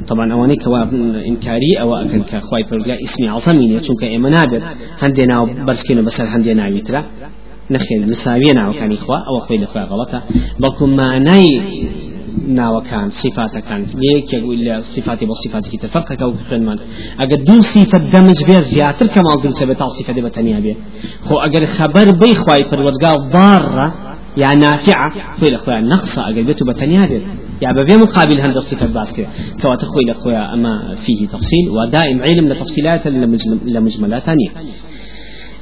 طبعا 0.08 0.32
أواني 0.32 0.56
كوا 0.56 0.82
إنكاري 1.30 1.72
أو 1.80 1.94
أكن 1.94 2.22
كخوي 2.22 2.64
فرقا 2.64 2.96
أعظم 3.28 3.56
يعني 3.60 3.80
چونك 3.80 4.02
إما 4.16 4.28
نابر. 4.30 4.62
هندنا 5.02 5.36
برسكينو 5.66 6.02
بسر 6.02 6.24
هندنا 6.34 6.68
يترا 6.68 7.04
نخيل 7.70 8.08
مساوينا 8.10 8.68
وكان 8.68 8.92
إخوة 8.92 9.18
أو 9.28 9.40
خوي 9.46 9.58
لخويا 9.58 9.84
غلطة. 9.84 10.22
بلكم 10.60 10.88
معناي 10.96 11.46
ناوەکان 12.58 13.08
سیفاتەکان 13.20 13.80
لەیەکێک 14.02 14.42
لە 14.66 14.74
سیفاتی 14.94 15.26
بۆ 15.26 15.34
سیفاتی 15.42 15.78
تر 15.82 15.88
فەرقەکە 15.94 16.22
و 16.22 16.32
خوێنمان 16.48 16.78
ئەگەر 17.20 17.40
دوو 17.48 17.62
سیفەت 17.74 18.02
دەمج 18.14 18.38
بێ 18.48 18.58
زیاتر 18.72 19.06
کەماڵ 19.14 19.36
دروستە 19.44 19.64
بێت 19.68 19.78
تا 19.78 19.88
سیفەت 19.98 20.16
بە 20.24 20.30
تەنیا 20.36 20.60
بێ 20.64 20.74
خۆ 21.26 21.34
ئەگەر 21.44 21.64
خەبەر 21.76 22.08
بەی 22.20 22.34
خوای 22.42 22.64
پەروەردگار 22.70 23.18
ضارە 23.34 23.88
يا 24.36 24.54
نافعة. 24.54 25.10
خوي 25.40 25.48
الأخويا 25.48 25.80
نقصة. 25.80 26.22
أقل 26.22 26.44
بيتو 26.44 26.64
بتنيا 26.64 27.22
يا 27.62 27.72
ببي 27.72 27.96
مقابل 27.96 28.40
هند 28.40 28.56
الصفة 28.56 28.86
باسكة 28.86 29.26
كوات 29.62 29.84
خوي 29.84 30.02
الأخويا 30.04 30.54
أما 30.54 30.94
فيه 30.94 31.26
تفصيل 31.26 31.68
ودائم 31.70 32.22
علم 32.22 32.48
لتفصيلات 32.48 33.06
لمجملات 33.66 34.22
ثانية. 34.22 34.48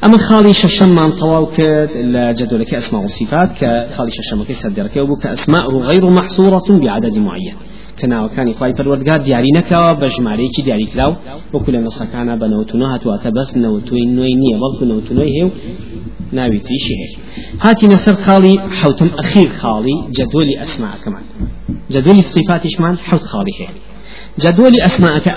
أما 0.04 0.18
خالي 0.18 0.54
ششمان 0.54 1.10
طواو 1.12 1.46
كد 1.46 1.90
لجدولك 1.94 2.74
أسماء 2.74 3.04
وصفات 3.04 3.50
كخالي 3.52 4.10
ششمان 4.10 4.44
كيس 4.44 4.66
هدرك 4.66 4.96
وبك 4.96 5.26
أسماءه 5.26 5.76
غير 5.76 6.10
محصورة 6.10 6.64
بعدد 6.68 7.18
معين. 7.18 7.54
كنا 8.02 8.24
وكان 8.24 8.54
خواي 8.54 8.72
پروردگار 8.72 9.18
دیاری 9.18 9.50
نکاو 9.56 9.94
بجماری 9.94 10.48
کی 10.48 10.62
دیاری 10.62 10.86
کلاو 10.86 11.14
وكل 11.52 11.84
نصكانا 11.84 12.36
بنوتنو 12.36 12.86
هاتوا 12.86 13.16
تبس 13.16 13.56
نوتوين 13.56 14.16
نوي 14.16 14.34
نيه 14.34 14.56
بلكو 14.56 14.84
نوتنوي 14.84 15.30
هيو 15.36 15.50
ناوي 16.32 16.58
تيشي 16.58 16.94
هي 17.00 17.16
هاتي 17.60 17.86
نسر 17.86 18.14
خالي 18.14 18.58
حوتم 18.70 19.10
أخير 19.18 19.48
خالي 19.48 19.94
جدول 20.18 20.48
أسماء 20.62 20.96
كمان 21.04 21.22
جدول 21.90 22.18
الصفات 22.18 22.66
إشمان 22.66 22.98
حوت 22.98 23.22
خالي 23.22 23.52
هي 23.60 23.66
جدول 24.40 24.80
أسماءك 24.80 25.28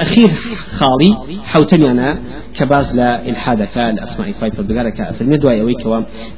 كباز 2.60 2.96
لا 2.96 3.30
إلحادك 3.30 3.78
الأسماء 3.78 4.32
خواي 4.32 4.52
فردقارك 4.52 5.14
في 5.16 5.22
المدوى 5.22 5.54
يويك 5.58 5.84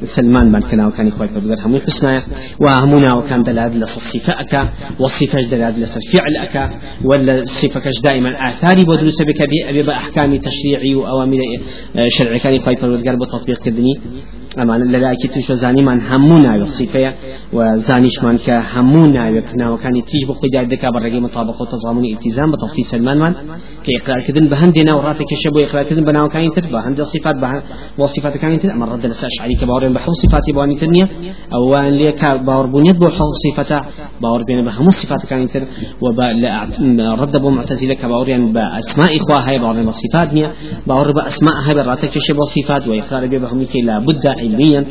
سلمان 0.03 0.51
بان 0.51 0.61
كنا 0.61 0.87
وكان 0.87 1.11
خواي 1.11 1.27
فردقار 1.27 1.65
همون 1.65 1.81
حسنا 1.81 2.21
وهمونا 2.59 3.13
وكان 3.13 3.43
دلاد 3.43 3.75
لصفة 3.75 4.69
والصفة 4.99 5.41
دلاد 5.51 5.79
لصر 5.79 5.99
فعلك 6.13 6.55
ولا 7.03 7.45
صفة 7.45 7.91
دائما 8.03 8.49
آثاري 8.49 8.83
ودروس 8.89 9.21
بك 9.21 9.41
أبي 9.41 9.83
بأحكام 9.83 10.35
تشريعي 10.35 10.95
وأوامر 10.95 11.39
شرعي. 12.17 12.39
كان 12.39 12.59
خواي 12.59 12.75
فردقار 12.75 13.15
بتطبيق 13.15 13.59
كدني 13.65 13.93
ئەمان 14.57 14.81
لەلایکی 14.93 15.27
توش 15.33 15.51
زانیمان 15.63 15.99
هەموو 16.09 16.37
ناوێ 16.45 16.67
سیفەیە 16.77 17.11
و 17.57 17.59
زانیشمان 17.87 18.37
کە 18.45 18.55
هەموو 18.73 19.05
ناوێ 19.17 19.41
ناوەکانی 19.61 20.01
تریش 20.07 20.23
بۆ 20.27 20.33
خۆی 20.39 20.49
دادەکا 20.55 20.87
بە 20.93 20.99
ڕێگەی 21.03 21.21
مطابق 21.27 21.61
و 21.61 21.65
تەزامونی 21.73 22.09
ئیتیزان 22.13 22.47
بە 22.53 22.57
تەفسی 22.63 22.83
سلمانمان 22.91 23.33
کە 23.83 23.89
ئقرارکردن 23.97 24.45
بە 24.51 24.55
هەندێک 24.61 24.85
ناو 24.89 24.99
ڕاتێکیشە 25.07 25.49
بۆ 25.53 25.59
ئقرارکردن 25.65 26.03
بە 26.07 26.11
ناوەکانی 26.17 26.49
تر 26.55 26.65
بە 26.73 26.79
هەندێک 26.85 27.07
صفات 27.13 27.35
تر 28.61 28.71
حەو 30.05 30.13
صفاتی 30.23 30.51
بوانی 30.53 30.75
تر 30.81 30.89
نییە 30.95 31.07
ئەوان 31.53 31.89
لێ 31.99 32.11
کار 32.21 32.37
باوەڕبوونیت 32.47 32.97
بۆ 33.01 33.07
حەو 33.17 33.29
صفەتە 33.43 33.79
باوەڕ 34.23 34.41
بێنە 34.47 34.63
بە 34.67 34.71
هەموو 34.77 34.93
صفاتەکانی 35.01 35.47
تر 35.53 35.63
و 36.03 36.05
بە 36.17 36.25
ڕەد 37.19 37.35
بۆ 37.43 37.49
معتەزیلە 37.57 37.95
کە 38.01 38.05
باوەڕیان 38.11 38.43
بە 38.55 38.63
ئەسمائی 38.75 39.19
خوا 39.25 39.37
هەیە 39.47 39.59
باوەڕێن 39.63 39.85
بە 39.89 39.95
صفات 40.01 40.29
نییە 40.35 40.49
باوەڕ 40.89 41.09
بە 41.17 41.21
ئەسماء 41.27 41.57
هەیە 41.65 41.75
بە 41.77 41.83
ڕاتێکیشە 41.89 42.33
بۆ 42.39 42.45
صفات 42.55 42.83
و 42.87 42.91
ئقرار 42.99 43.23
بێ 43.31 43.37
بە 43.43 43.47
هەمووی 43.51 43.69
کە 43.73 43.79
لا 43.87 43.95
بد 44.07 44.25
علميا. 44.41 44.81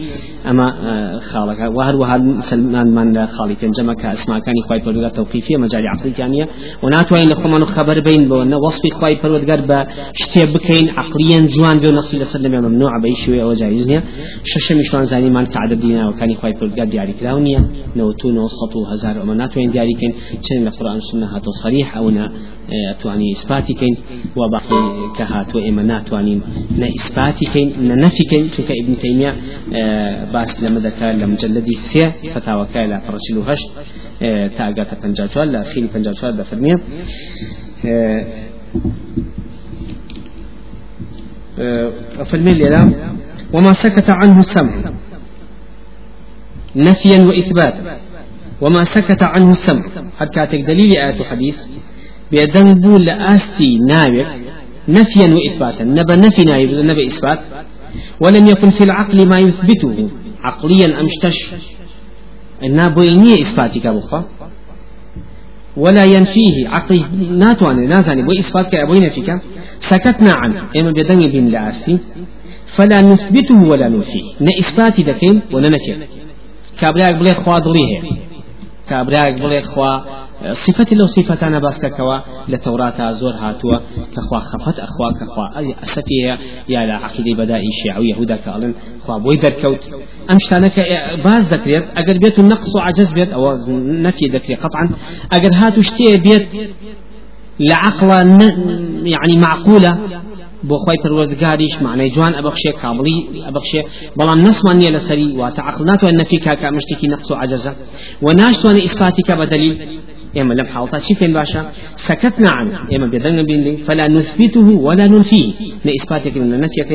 أما 0.51 0.69
آه، 0.71 1.21
خالك 1.21 1.61
وهر 1.77 1.97
وهر 1.97 2.41
سلمان 2.41 2.87
من 2.87 3.27
خالي 3.27 3.55
تنجمع 3.55 3.95
كاسماء 3.95 4.39
كان 4.39 4.55
خواي 4.69 4.81
پروردگار 4.81 5.11
توقيفية؟ 5.11 5.57
مجال 5.57 5.89
عقلي 5.89 6.11
كانية 6.11 6.49
وناتوين 6.83 7.29
لخمان 7.29 7.65
خبر 7.65 8.01
بين 8.01 8.29
بو 8.29 8.67
وصف 8.67 8.83
خواي 8.93 9.17
پروردگار 9.23 9.61
با 9.61 9.87
شتي 10.15 10.47
بكين 10.47 10.91
عقليا 11.07 11.41
جوان 11.41 11.79
بيو 11.79 11.91
نصي 11.91 12.19
لسلم 12.19 12.53
ممنوع 12.65 12.99
بيشوي 13.03 13.43
أو 13.43 13.53
جائزنيا 13.53 14.03
شش 14.45 14.73
مشوان 14.73 15.05
زاني 15.05 15.31
من 15.31 15.51
تعدد 15.51 15.81
دينا 15.81 16.09
وكان 16.09 16.35
خواي 16.35 16.53
پروردگار 16.55 16.85
دياري 16.85 17.13
كراونيا 17.13 17.61
نوتو 17.97 18.31
نوسطو 18.31 18.85
هزار 18.91 19.21
وما 19.21 19.35
ناتوين 19.35 19.71
دياري 19.71 19.95
كين 20.01 20.13
چن 20.43 20.67
القرآن 20.67 20.97
السنة 20.97 21.27
هاتو 21.27 21.51
صريح 21.51 21.97
أو 21.97 22.11
نا 22.11 22.33
تواني 23.01 23.33
إثباتي 23.33 23.75
كين 23.75 23.97
وباقي 24.37 24.81
كهات 25.19 25.55
وإما 25.55 25.83
ناتواني 25.83 26.41
نا 26.79 26.89
إثباتي 26.89 27.45
كين 27.53 27.69
نا 27.89 27.95
نفي 27.95 28.25
كين 28.31 28.51
چونك 28.57 28.71
ابن 28.83 28.99
تيمية 29.03 29.33
باس 30.33 30.63
لما 30.63 30.81
ذكر 30.81 31.11
لمجلدي 31.21 31.73
سي 31.73 32.11
فتاوى 32.35 32.67
كايلا 32.75 32.99
فرشلو 32.99 33.43
هش 33.49 33.63
تاقات 34.59 34.91
پنجاجوال 35.03 35.53
لأخيري 35.53 35.89
پنجاجوال 35.95 36.37
دفرمية 36.37 36.77
فالميل 42.27 42.67
إلى 42.67 43.11
وما 43.53 43.73
سكت 43.73 44.11
عنه 44.11 44.39
السمع. 44.39 44.93
نفيا 46.77 47.19
وإثباتا 47.25 47.99
وما 48.61 48.85
سكت 48.85 49.23
عنه 49.23 49.51
السمع. 49.51 49.83
حتى 50.19 50.31
كاتك 50.35 50.61
دليل 50.61 50.91
آية 50.91 51.23
حديث 51.25 51.59
بيدن 52.31 52.75
بول 52.75 53.05
لآستي 53.05 53.79
ناوك 53.79 54.27
نفيا 54.89 55.35
وإثباتا. 55.35 55.85
نبى 55.85 56.17
نفي 56.17 56.43
نايب 56.45 56.71
نبى 56.71 57.07
إثبات. 57.07 57.41
ولم 58.21 58.47
يكن 58.47 58.71
في 58.71 58.85
العقل 58.85 59.29
ما 59.29 59.39
يثبته. 59.39 60.09
عقليا 60.43 61.01
أمشتش 61.01 61.39
النابوينية 62.63 63.43
إثباتك 63.43 63.87
أبوخا 63.87 64.25
ولا 65.77 66.05
ينفيه 66.05 66.69
عقلي 66.69 67.05
ناتواني 67.31 67.87
نازاني 67.87 68.23
بو 68.23 68.31
إثبات 68.39 68.73
كأبوين 68.73 69.09
فيك 69.09 69.35
سكتنا 69.81 70.33
عنه 70.35 70.61
إما 70.81 70.91
بيدن 70.91 71.21
بين 71.31 71.49
لآستي 71.49 71.99
فلا 72.67 73.01
نثبته 73.03 73.63
ولا 73.63 73.89
ننفيه 73.89 74.23
نا 74.41 74.51
إثباتي 74.61 75.03
دكين 75.03 75.43
نفيه 75.53 75.97
كابلاك 76.81 77.15
بلي 77.15 77.35
خوا 77.35 77.59
ضليه 77.59 78.01
كابلاك 78.89 79.35
بلي 79.35 79.63
خوا 79.63 80.01
صفة 80.53 80.87
لو 80.93 81.07
صفة 81.07 81.47
أنا 81.47 81.59
بس 81.59 81.79
كوا 81.81 82.19
لتوراة 82.49 83.13
زور 83.13 83.33
هاتوا 83.33 83.79
كخوا 84.17 84.39
خفت 84.39 84.79
أخوا 84.79 85.11
كخوا 85.11 85.59
أي 85.59 85.75
أسفية 85.83 86.39
يا 86.69 86.87
لا 86.87 86.95
عقيدة 86.95 87.45
بدائي 87.45 87.69
شيع 87.83 87.99
ويهودا 87.99 88.37
كالن 88.37 88.75
خوا 89.03 89.19
بوي 89.19 89.37
دركوت 89.37 89.91
أمشتانك 90.31 90.87
باز 91.25 91.55
ذكريت 91.55 91.85
أجر 91.97 92.19
بيت 92.19 92.39
النقص 92.39 92.77
وعجز 92.77 93.13
بيت 93.13 93.33
أو 93.33 93.57
نفي 93.79 94.27
ذكري 94.27 94.55
قطعا 94.55 94.91
أجر 95.33 95.51
هاتوا 95.55 95.83
شتي 95.83 96.17
بيت 96.19 96.49
لعقل 97.61 98.41
يعني 99.05 99.37
معقولة 99.37 99.99
بۆ 100.69 100.77
خۆی 100.85 100.99
پەروەردگاریش 101.03 101.75
معنی 101.85 102.11
جوان 102.15 102.33
ئەبەخشێ 102.39 102.73
کامڵی 102.83 103.19
ئەبەخشێ 103.47 103.83
بەڵام 104.19 104.39
نسمان 104.47 104.77
نیە 104.81 104.91
لەسەری 104.97 105.29
واتە 105.41 105.61
عقل 105.69 105.83
ناتوانێت 105.91 106.21
نەفی 106.21 106.39
کاکە 106.47 106.69
مشتێکی 106.77 107.09
نەقص 107.13 107.29
و 107.31 107.35
عجزە. 107.43 107.73
و 108.25 108.27
ناشتوانێت 108.41 108.85
ئیسپاتی 108.87 109.23
کە 109.29 109.35
بە 109.41 109.47
دلیل 109.53 109.75
إما 110.41 110.55
لم 110.55 110.67
حالتا 110.67 110.99
شي 110.99 111.15
فين 111.15 111.33
باشا 111.33 111.61
سكتنا 111.97 112.51
عنه 112.59 112.73
إما 112.95 113.07
بيدنا 113.13 113.43
بين 113.43 113.77
فلا 113.87 114.09
نثبته 114.09 114.69
ولا 114.87 115.07
ننفيه 115.07 115.53
لإثباتك 115.85 116.37
من 116.37 116.61
نفية 116.61 116.91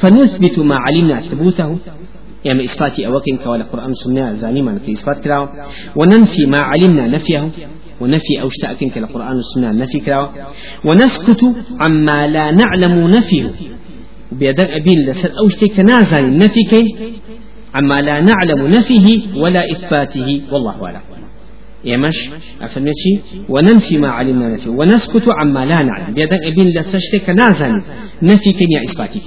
فنثبت 0.00 0.58
ما 0.58 0.76
علمنا 0.84 1.20
ثبوته. 1.20 1.70
يعني 2.44 2.64
إثباتي 2.64 3.06
أوكين 3.06 3.36
كوال 3.44 3.60
القرآن 3.60 3.94
سنة 3.94 4.32
زاني 4.32 4.62
ما 4.62 4.78
في 4.78 4.92
إثبات 4.92 5.18
كلاو 5.24 5.48
وننفي 5.96 6.46
ما 6.46 6.60
علمنا 6.70 7.06
نفيه 7.06 7.50
ونفي 8.00 8.40
أو 8.40 8.48
اشتأكن 8.48 8.88
كالقرآن 8.88 9.36
والسنة 9.36 9.72
نفي 9.72 10.00
كلاو 10.00 10.28
ونسكت 10.84 11.54
عما 11.80 12.26
لا 12.26 12.50
نعلم 12.50 13.08
نفيه. 13.08 13.50
بيدك 14.32 14.70
أبين 14.70 14.98
لسر 15.06 15.30
أو 15.38 15.46
اشتك 15.46 15.80
نازل 15.80 16.38
نفي 16.38 16.84
عما 17.74 18.02
لا 18.02 18.20
نعلم 18.20 18.66
نفيه 18.66 19.36
ولا 19.36 19.72
إثباته. 19.72 20.42
والله 20.52 20.84
أعلم. 20.84 21.00
يمش 21.84 22.30
أفهمتي 22.62 23.20
وننفي 23.48 23.98
ما 23.98 24.08
علمنا 24.08 24.48
نفي 24.48 24.68
ونسكت 24.68 25.28
عما 25.28 25.66
لا 25.66 25.82
نعلم. 25.82 26.14
بيدك 26.14 26.40
أبين 26.44 26.68
لسشتك 26.68 27.30
نازل 27.30 27.82
نفي 28.22 28.52
كنيا 28.52 28.82
إثباتك 28.84 29.22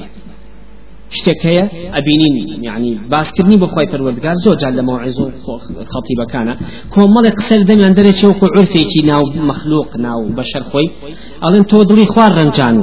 هەیە 1.48 1.66
ئەبینین 1.96 2.64
يعني 2.64 3.00
باسکردنی 3.12 3.58
بە 3.62 3.68
خۆی 3.74 3.88
پەروەردگار 3.92 4.36
زۆر 4.46 4.56
جار 4.62 4.74
لە 4.80 4.84
مەوعظ 4.90 5.20
و 5.20 5.32
خەڵتیبەکانە. 5.92 6.54
کۆمەڵێک 6.94 7.36
قسە 7.40 7.56
دەمیان 7.70 7.94
دەرێت 7.98 8.20
وەکو 8.24 8.48
عرفێکی 8.58 9.02
ناو 9.12 9.24
مەخلوق 9.50 9.90
ناو 10.06 10.20
خۆی. 10.72 10.88
ئەڵێن 11.44 11.64
تۆ 11.70 11.78
دڵی 11.90 12.06
خوار 12.14 12.32
ڕەنجان 12.38 12.76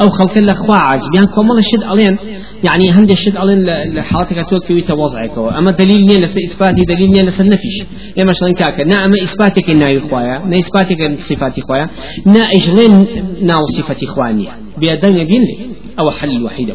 أو 0.00 0.08
خلق 0.10 0.38
الأخوة 0.38 0.76
عجب 0.76 1.14
يعني 1.14 1.26
كمال 1.26 1.58
الشد 1.58 1.82
ألين 1.92 2.16
يعني 2.64 2.90
هند 2.90 3.10
الشد 3.10 3.36
ألين 3.36 3.60
لحالتك 3.94 4.50
توكي 4.50 4.74
وتوضعك 4.74 5.38
أما 5.38 5.70
دليل 5.70 6.06
نيل 6.06 6.20
لس 6.20 6.36
إثباتي 6.38 6.82
دليل 6.84 7.10
نيل 7.10 7.26
لس 7.26 7.40
النفيش 7.40 7.76
يا 8.16 8.24
مثلا 8.24 8.52
كاكا 8.52 8.84
نعم 8.84 9.12
إثباتك 9.22 9.70
الناي 9.70 9.98
إخوايا 9.98 10.38
نا 10.38 10.58
إثباتك 10.58 11.18
صفات 11.20 11.58
إخوايا 11.58 11.88
نا 12.26 12.50
إجلين 12.56 13.06
نا 13.42 13.54
صفة 13.76 13.96
إخوانية 14.02 14.50
بيدان 14.78 15.16
يبين 15.16 15.42
لي 15.42 15.56
أو 16.00 16.10
حل 16.10 16.30
الوحيد 16.30 16.74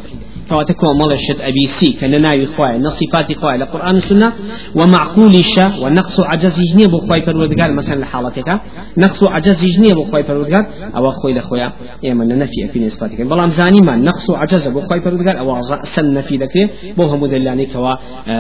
فواتكو 0.51 0.93
مال 0.93 1.13
الشد 1.13 1.41
أبي 1.41 1.65
سي 1.79 1.91
كان 1.93 2.22
ناي 2.22 2.43
إخوايا 2.43 2.77
نصفات 2.77 3.31
إخوايا 3.31 3.58
لقرآن 3.58 3.96
السنة 3.96 4.34
ومعقول 4.75 5.36
الشا 5.36 5.72
ونقص 5.81 6.20
عجز 6.20 6.60
يجني 6.60 6.88
بو 6.88 6.98
خواي 7.00 7.22
فرودگار 7.25 7.72
مثلا 7.72 8.00
لحالتك. 8.00 8.50
نقص 8.98 9.24
عجز 9.24 9.63
يجني 9.63 9.93
بو 9.93 10.03
خواي 10.03 10.24
فرودگار 10.24 10.63
أو 10.96 11.12
خوي 11.12 11.34
لخويا. 11.34 11.72
إما 12.05 12.25
نفي 12.25 12.67
في 12.67 12.79
نسبتك. 12.79 13.22
بلام 13.22 13.50
زاني 13.50 13.81
ما 13.81 13.96
نقص 13.96 14.31
عجز 14.31 14.67
بو 14.67 14.81
خواي 14.81 15.01
فرودگار 15.01 15.39
أو 15.39 15.55
رأسا 15.55 16.01
نفي 16.01 16.38
ذكر 16.38 16.70
بو 16.98 17.03
هم 17.03 17.25
دلاني 17.25 17.65
كوا 17.65 17.96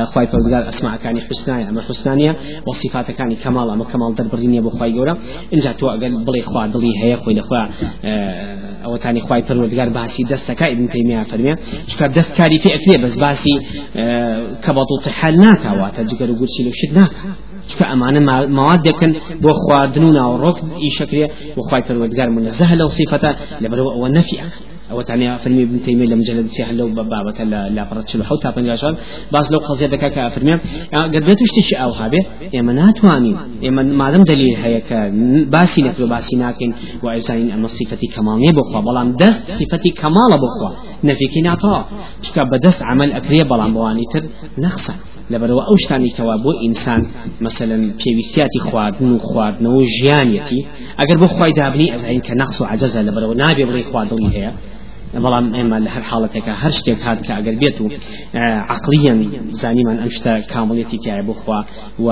خواي 0.05 0.27
فرودگار 0.27 0.67
أسماء 0.67 0.97
كان 0.97 1.19
حسنايا 1.19 1.69
أما 1.69 1.81
حسنانية. 1.81 2.35
وصفات 2.67 3.11
كان 3.11 3.35
كمال 3.35 3.69
أما 3.69 3.83
كمال 3.83 4.15
دربرينيا 4.15 4.61
بو 4.61 4.69
خواي 4.69 4.91
جورا 4.91 5.17
إن 5.53 5.59
جاتوا 5.59 5.95
بلي 5.95 6.41
خوا 6.41 6.67
دلي 6.67 6.91
هي 7.03 7.15
خوي 7.15 7.33
لخوا 7.33 7.67
أو 8.85 8.95
تاني 8.95 9.21
خواي 9.21 9.43
فرودگار 9.43 9.89
باسي 9.89 10.23
دستك 10.23 10.63
ابن 10.63 10.89
تيمية 10.89 11.23
فرمي. 11.23 11.55
شكر 12.01 12.07
دستكاري 12.07 12.59
في 12.59 12.75
أكلي 12.75 12.97
بس 12.97 13.15
باسي 13.15 13.49
كبطو 14.63 14.99
حال 15.19 15.39
ناكا 15.39 15.71
واتا 15.71 16.03
جگەر 16.03 16.29
و 16.29 16.35
گورچی 16.35 16.63
لە 16.63 16.71
شت 16.79 16.91
ناکە 16.97 17.27
چکە 17.69 17.85
ئەمانە 17.91 18.19
مواد 18.57 18.81
دەکەن 18.89 19.11
بۆ 19.43 19.51
خواردن 19.61 20.03
و 20.03 20.11
ناوڕۆک 20.17 20.57
ئیشەکرێ 20.83 21.25
بۆ 21.55 21.61
خی 21.69 21.81
پەروەردگار 21.87 22.29
منەزەه 22.37 22.73
لەو 22.79 22.89
صفەتە 22.97 23.31
لەبەرەوە 23.63 23.91
ئەوە 23.95 24.09
أو 24.91 25.01
تعني 25.01 25.37
فرمي 25.37 25.63
ابن 25.63 25.77
تيمية 25.85 26.05
لما 26.05 26.23
جلد 26.23 26.47
سيح 26.47 26.69
لو 26.69 26.87
بابة 26.87 27.43
لا 27.75 27.85
فرد 27.89 28.07
شلو. 28.07 28.23
حوتا 28.23 28.49
بن 28.49 28.65
جاشان 28.65 28.95
باز 29.31 29.51
لو 29.51 29.59
قضية 29.59 29.87
دكا 29.87 30.07
كافرمي 30.07 30.53
قد 30.93 31.23
بيتو 31.27 31.43
اشتشي 31.49 31.75
أو 31.75 31.91
هابه 31.91 32.23
إما 32.59 32.73
ناتواني. 32.73 33.35
إما 33.67 33.83
ما 33.83 34.11
دام 34.11 34.23
دليل 34.23 34.55
هيك 34.55 34.93
باسي 35.53 35.81
نكلو 35.81 36.07
باسي 36.07 36.35
ناكن 36.35 36.73
وإزاين 37.03 37.51
أما 37.51 37.67
صفتي 37.67 38.07
كمالية 38.07 38.51
بخوا. 38.51 38.81
بلان 38.81 39.15
دست 39.15 39.51
صفتي 39.51 39.89
كمال 39.89 40.31
بخوا. 40.43 40.71
نفيكي 41.03 41.41
نعطا 41.41 41.85
شكا 42.21 42.43
بدست 42.43 42.83
عمل 42.83 43.13
أكرية 43.13 43.43
بلان 43.43 43.73
بواني 43.73 44.03
تر 44.13 44.23
نخصا. 44.57 44.93
لبرو 45.31 45.61
ئەو 45.61 45.77
شتانی 45.83 46.09
کەوا 46.17 46.35
بۆ 46.43 46.51
ئینسان 46.63 47.01
مثلا 47.41 47.77
پێویستیاتی 48.01 48.59
خواردن 48.67 49.11
و 49.11 49.19
خواردنەوە 49.27 49.77
و 49.79 49.85
ژیانەتی 49.95 50.59
ئەگەر 50.99 51.17
بۆ 51.21 51.27
خی 51.35 51.51
دابنی 51.59 51.91
ئەزین 51.93 52.21
کە 52.27 52.33
نەخس 52.41 52.61
و 52.61 52.65
عجزە 52.65 52.99
لەبەرەوە 53.07 53.35
نابێ 53.41 53.63
بڵی 53.69 53.83
خواردڵی 53.89 54.29
هەیە 54.35 54.51
بەڵام 55.13 55.45
ئێمە 55.55 55.77
لە 55.85 55.89
هەر 55.95 56.03
حاڵەتێکە 56.09 56.53
هەر 56.61 56.71
شتێک 56.77 56.99
هات 57.05 57.19
کە 57.25 57.31
ئەگەر 57.37 57.55
بێت 57.61 57.77
و 57.81 57.87
عقلیان 58.73 59.19
زانیمان 59.61 59.97
ئەم 60.01 60.09
شتە 60.15 60.33
کامڵێتی 60.53 60.97
بخوا 61.27 61.59
و 62.05 62.07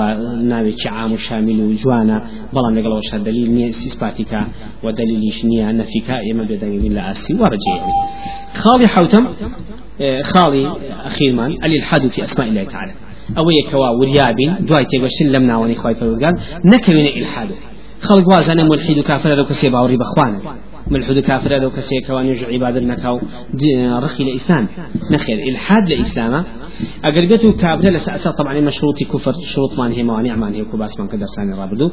ناوێکی 0.50 0.88
عام 0.96 1.12
و 1.12 1.18
شامیل 1.26 1.60
و 1.60 1.74
جوانە 1.82 2.16
بەڵام 2.54 2.74
لەگەڵەوەش 2.78 3.08
دلیل 3.28 3.48
نییە 3.56 3.70
سیسپاتیکە 3.82 4.42
و 4.84 4.86
دلیلیش 5.00 5.38
نییە 5.50 5.66
نەفیکە 5.80 6.16
ئێمە 6.26 6.44
بێدەنگوین 6.50 6.92
لە 6.98 7.02
ئاسی 7.06 7.32
وەڕجێ 7.40 7.76
خاڵی 8.62 8.86
حوتم 8.94 9.24
خاڵی 10.32 10.64
ئەخیرمان 11.06 11.50
الإلحاد 11.64 12.02
في 12.14 12.24
أسماء 12.26 12.46
الله 12.48 12.64
تعالى 12.64 12.92
أو 13.38 13.50
يكوا 13.50 13.88
وريابين 14.00 14.50
دواي 14.68 14.84
تيغوشن 14.84 15.26
لم 15.34 15.42
ناوني 15.50 15.74
خواي 15.74 15.94
فرودگار 15.94 16.34
نكوين 16.64 17.06
إلحاد 17.18 17.48
خلق 18.00 18.28
وازانا 18.28 18.62
ملحد 18.62 18.98
كافر 19.08 19.34
لو 19.34 19.44
كسي 19.44 19.68
باوري 19.68 19.96
بخوانا 19.96 20.40
ملحد 20.90 21.18
كافر 21.18 21.58
لو 21.58 21.70
كسي 21.70 22.00
كوان 22.06 22.26
يجو 22.26 22.46
عبادة 22.46 22.80
نكاو 22.80 23.20
رخي 24.04 24.24
لإسلام. 24.24 24.66
نخير 25.12 25.38
إلحاد 25.48 25.92
لإسلام. 25.92 26.44
أقل 27.04 27.26
بيتو 27.26 27.52
كافر 27.52 27.90
لسأسا 27.90 28.30
طبعا 28.30 28.60
مشروط 28.60 29.02
كفر 29.12 29.34
شروط 29.52 29.78
مان 29.78 29.92
هي 29.92 30.02
موانع 30.02 30.36
مان 30.36 30.54
هي 30.54 30.64
كوباس 30.64 30.98
مان 30.98 31.08
كدر 31.08 31.26
ساني 31.26 31.52
رابدو. 31.60 31.90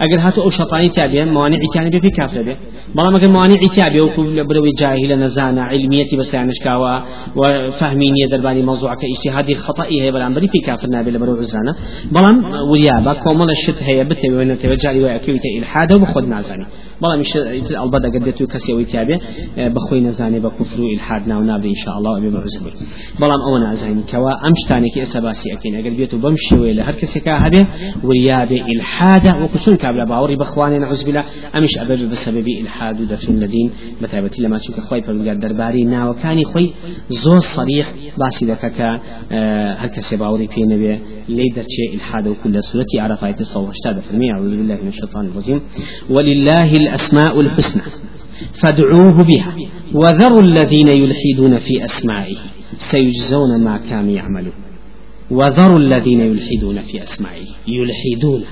أقل 0.00 0.18
هاتو 0.18 0.42
أو 0.42 0.50
شطاني 0.50 0.88
تابعا 0.88 1.24
موانع 1.24 1.58
تاني 1.74 1.90
بي 1.90 2.10
كافر 2.10 2.42
بي 2.42 2.56
بلا 2.94 3.10
ما 3.10 3.18
كان 3.18 3.30
موانع 3.32 3.54
تابعا 3.76 4.02
وكو 4.02 4.22
بروي 4.22 4.70
جاهلة 4.78 5.16
نزانة 5.16 5.62
علمية 5.62 6.16
بس 6.18 6.34
يعني 6.34 6.52
شكاوا 6.54 7.00
وفهمينية 7.36 8.26
درباني 8.30 8.62
موضوع 8.62 8.94
كاجتهادي 8.94 9.54
خطأي 9.54 10.02
هي 10.02 10.12
بلا 10.12 10.34
بري 10.34 10.48
في 10.48 10.58
كافر 10.58 10.88
نابي 10.88 11.10
لبرو 11.10 11.36
عزانة 11.36 11.74
بلا 12.12 12.30
وريابا 12.70 13.12
كومل 13.12 13.50
الشت 13.50 13.82
هي 13.82 14.04
بتبي 14.04 14.34
وين 14.34 14.58
تبجاري 14.58 15.02
وأكيد 15.02 15.40
إلحاد 15.58 15.92
وبخد 15.92 16.24
نازاني. 16.28 16.66
بلا 17.02 17.16
مش 17.16 17.36
البدأ 17.84 18.08
قدتو 18.40 18.52
كسي 18.52 18.72
ويتابع 18.72 19.18
بخوي 19.56 20.00
نزاني 20.00 20.40
بكفر 20.40 20.78
إلحاد 20.78 21.28
ناو 21.28 21.42
نابي 21.42 21.68
إن 21.68 21.74
شاء 21.74 21.98
الله 21.98 22.10
وبما 22.10 22.38
عزبي 22.38 22.70
بلا 23.20 23.34
أو 23.48 23.58
نازاني 23.58 24.02
كوا 24.10 24.30
أمشتاني 24.48 24.90
كي 24.90 25.02
أسباسي 25.02 25.52
أكين 25.52 25.74
أقل 25.74 25.90
بيتو 25.90 26.18
بمشي 26.18 26.54
ويلا 26.54 26.88
هر 26.88 26.94
كسي 26.94 27.20
كاهبه 27.20 27.66
وريابي 28.04 28.62
إلحاد 28.62 29.26
وكسون 29.42 29.76
كابلا 29.76 30.04
باوري 30.04 30.36
بخواني 30.36 30.78
نعوذ 30.78 31.04
بالله. 31.04 31.24
أمش 31.54 31.78
أبد 31.78 32.10
بسبب 32.10 32.48
إلحاد 32.62 33.00
ودفن 33.00 33.34
الذين 33.34 33.70
متابتي 34.02 34.42
لما 34.42 34.58
تشوك 34.58 34.80
خوي 34.80 35.02
فرقاد 35.02 35.40
درباري 35.40 35.84
ناو 35.84 36.14
كاني 36.14 36.44
خوي 36.44 36.70
زور 37.10 37.38
صريح 37.38 37.94
باسي 38.18 38.46
ذكك 38.46 38.80
هر 39.80 39.86
كسي 39.86 40.16
باوري 40.16 40.48
في 40.48 40.62
نبي 40.62 40.98
ليدر 41.28 41.64
شيء 41.76 41.94
إلحاد 41.94 42.28
وكل 42.28 42.60
عرفات 42.98 43.40
الصوت 43.40 43.68
اشتاد 43.68 44.00
فرمي 44.00 44.32
أعوذ 44.32 44.50
بالله 44.50 44.76
من 44.82 44.88
الشيطان 44.88 45.26
الرجيم 45.26 45.60
ولله 46.10 46.76
الأسماء 46.76 47.40
الحسنى. 47.40 47.82
فادعوه 48.62 49.24
بها. 49.24 49.54
وذروا 49.94 50.42
الذين 50.42 50.88
يلحدون 50.88 51.56
في 51.58 51.84
أسمائه. 51.84 52.36
سيجزون 52.90 53.64
ما 53.64 53.76
كانوا 53.90 54.10
يعملون. 54.10 54.58
وذروا 55.30 55.78
الذين 55.78 56.20
يلحدون 56.20 56.80
في 56.80 57.02
أسمائه. 57.02 57.46
يلحدون. 57.68 58.42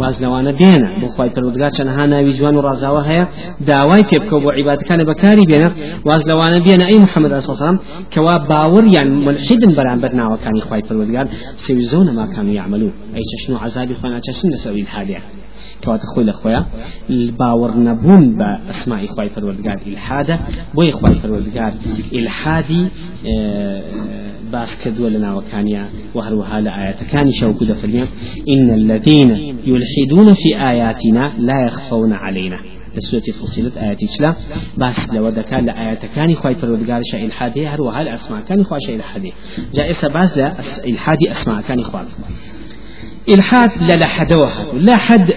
واز 0.00 0.16
لەوانە 0.24 0.52
بێنە 0.60 0.90
بۆ 1.00 1.08
خی 1.14 1.30
پەرودگار 1.36 1.70
چەنەها 1.78 2.04
ناوی 2.12 2.32
جوان 2.38 2.54
و 2.56 2.62
ڕازاوە 2.68 3.02
هەیە 3.10 3.24
داوای 3.70 4.02
تێبکە 4.10 4.36
بۆ 4.44 4.50
عیباتەکانە 4.58 5.04
بەکاری 5.10 5.44
بێنە 5.50 5.68
واز 6.08 6.22
لەوانە 6.30 6.58
بێنە 6.66 6.84
ئەی 6.90 6.98
محەممەد 7.04 7.32
ئەسەسەڵام 7.38 7.76
کەوا 8.14 8.34
باوەڕ 8.50 8.86
یان 8.96 9.08
ملحدن 9.26 9.72
بەرامبەر 9.78 10.12
ناوەکانی 10.20 10.62
خی 10.66 10.82
پەرودگار 10.88 11.26
سویزۆنە 11.64 12.12
ماکان 12.20 12.46
یعملو 12.58 12.90
ئەی 13.14 13.24
چشن 13.30 13.52
و 13.52 13.58
عذابی 13.64 13.94
خۆناچەسن 14.00 14.48
لەسەوی 14.54 14.84
هادیە 14.94 15.20
کەواتە 15.82 16.06
خۆی 16.12 16.24
لە 16.30 16.34
خۆیان 16.40 16.64
باوەڕ 17.40 17.72
نەبوون 17.88 18.24
بە 18.38 18.50
ئەسماعی 18.68 19.08
خی 19.14 19.28
پەروەردگار 19.34 19.78
ئیلحادە. 19.86 20.36
بۆی 20.76 20.92
خی 20.98 21.14
پەروەردگار 21.22 21.72
ئیلحادی 22.14 22.84
باس 24.52 24.72
کردووە 24.82 25.08
لە 25.14 25.20
ناوەکانیا 25.26 25.84
و 26.14 26.18
هەروەها 26.26 26.58
لە 26.66 26.70
ئاەتەکانی 26.78 27.32
شەوکو 27.40 27.64
دەفرمێ 27.70 28.04
إن 28.54 28.70
الذين 28.80 29.30
يلحدون 29.70 30.28
في 30.34 30.50
آياتنا 30.70 31.32
لا 31.38 31.58
يخفون 31.66 32.12
علينا. 32.12 32.58
لسورة 32.96 33.22
فصيلة 33.40 33.72
آيات 33.84 34.02
إسلام. 34.02 34.34
بس 34.78 34.98
لو 35.14 35.28
ذكر 35.28 35.60
لآيات 35.60 36.06
كان 36.06 36.34
خواي 36.34 36.54
فرودگار 36.54 37.00
شاء 37.12 37.24
الحادي 37.24 37.66
هر 37.66 37.82
وهل 37.82 38.08
أسماء 38.08 38.40
كان 38.40 38.64
خواي 38.64 38.80
شاء 38.86 38.96
الحادي 38.96 39.32
جائزة 39.74 40.08
بس 40.08 40.38
لا 40.38 40.52
الحادي 40.86 41.30
أسماء 41.30 41.60
كان 41.60 41.82
خواي 41.82 42.04
إلحاد 43.28 43.70
لا 43.82 43.96
لحد 43.96 44.32
وهات 44.32 44.74
لا 44.74 44.96
حد 44.96 45.34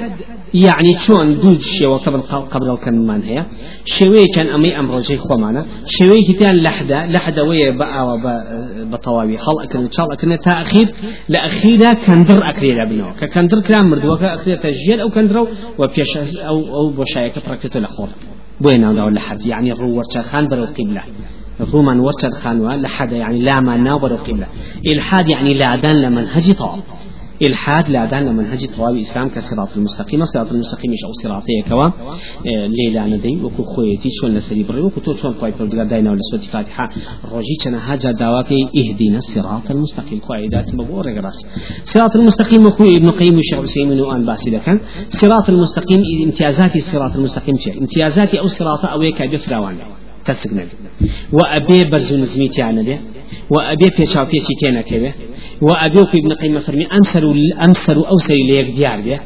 يعني 0.53 0.97
شون 0.99 1.39
دود 1.39 1.61
شيء 1.61 1.89
قبل 1.89 2.21
قبل 2.21 2.69
الكلمان 2.71 3.21
هي؟ 3.21 3.45
شوي 3.85 4.25
كان 4.35 4.47
أمي 4.47 4.79
أمر 4.79 4.99
جي 4.99 5.17
خمانة 5.17 5.65
شوي 5.85 6.23
كتان 6.33 6.55
لحدة 6.55 7.05
لحدة 7.05 7.43
ويا 7.43 7.71
بقى 7.71 8.19
بطواوي 8.91 9.37
خل 9.37 9.63
أكن 9.63 9.79
إن 9.79 9.91
شاء 9.91 10.05
الله 10.05 10.15
أكن 10.15 10.39
تأخير 10.43 10.93
لأخيرا 11.29 11.93
كندر 11.93 12.49
أكرير 12.49 12.83
ابنه 12.83 13.13
ككندر 13.13 13.59
كلام 13.59 13.89
مردوا 13.89 14.17
كأخير 14.17 14.57
تسجيل 14.57 14.99
أو 14.99 15.09
كندرو 15.09 15.47
وبيش 15.79 16.17
أو 16.17 16.75
أو 16.75 16.89
بشاية 16.89 17.27
كبركته 17.27 17.77
الأخور 17.77 18.09
بوين 18.61 18.83
أو 18.83 19.09
لحد. 19.09 19.45
يعني 19.45 19.71
الروور 19.71 20.03
خان 20.31 20.47
برو 20.47 20.65
قبلة. 20.65 21.01
رومان 21.73 21.99
ورشد 21.99 22.33
خانوا 22.43 22.73
لحد. 22.73 23.11
يعني 23.11 23.41
لا 23.41 23.59
ما 23.59 23.77
ناور 23.77 24.15
قبلة. 24.15 24.47
إلحاد 24.91 25.29
يعني 25.29 25.53
لا 25.53 25.75
دان 25.75 26.01
لمنهج 26.01 26.51
طاب 26.51 26.79
إلحاد 27.47 27.89
لا 27.89 28.05
دان 28.05 28.35
منهج 28.35 28.65
طواب 28.75 28.95
الإسلام 28.95 29.29
كصراط 29.29 29.77
المستقيم. 29.77 30.25
صراط 30.25 30.51
المستقيم 30.51 30.91
مش 30.91 31.03
أو 31.03 31.13
صراطية 31.23 31.61
كوا؟ 31.69 31.89
ليلة 32.77 33.05
ندي. 33.05 33.33
وكو 33.43 33.63
خويتي 33.63 34.09
شون 34.21 34.33
لسري 34.33 34.63
بري. 34.63 34.81
وكو 34.81 34.99
تو 34.99 35.13
شون 35.15 35.33
قوي 35.33 35.51
بردقار 35.59 35.85
داينا 35.85 36.11
ولا 36.11 36.19
سورة 36.31 36.41
فاتحة. 36.41 36.89
روجي 37.31 37.55
كان 37.63 37.75
هاجا 37.75 38.11
دواكي 38.11 38.59
اهدنا 38.79 39.17
الصراط 39.17 39.71
المستقيم. 39.71 40.19
قاعدات 40.19 40.75
بقول 40.75 41.05
رجراس 41.05 41.37
صراط 41.83 42.15
المستقيم 42.15 42.65
وكو 42.65 42.83
ابن 42.83 43.09
قيم 43.09 43.39
الشيخ 43.39 43.61
حسين 43.61 44.01
وان 44.01 44.25
باسي 44.25 44.49
لكن 44.49 44.79
صراط 45.09 45.49
المستقيم 45.49 46.01
امتيازات 46.25 46.75
الصراط 46.75 47.15
المستقيم 47.15 47.55
شيء 47.57 47.79
امتيازات 47.81 48.35
أو 48.35 48.47
صراط 48.47 48.85
أو 48.85 49.01
يكا 49.01 49.25
بفراوان. 49.25 49.77
کەسک 50.27 50.51
نەبێ 50.59 50.75
و 51.37 51.39
ئەبێ 51.53 51.79
بەرز 51.91 52.09
و 52.13 52.17
نزمی 52.23 52.49
تیانە 52.55 52.83
بێ 52.87 52.97
و 53.53 53.55
ئەبێ 55.69 56.03
پێچاو 56.03 56.11
پێشی 56.11 56.21
تێنەکەوێ 56.21 56.23
و 56.23 56.23
ئەبێ 56.23 56.23
و 56.23 56.23
ابن 56.23 56.33
قیم 56.41 56.59
فەرمی 56.59 56.87
ئەمسەر 56.93 57.23
و 57.23 57.33
ئەمسەر 57.61 57.97
و 57.97 58.03
ئەو 58.09 58.19
سەری 58.27 58.45
لە 58.49 58.53
یەک 58.59 58.69
دیار 58.75 58.99
بێ 59.05 59.17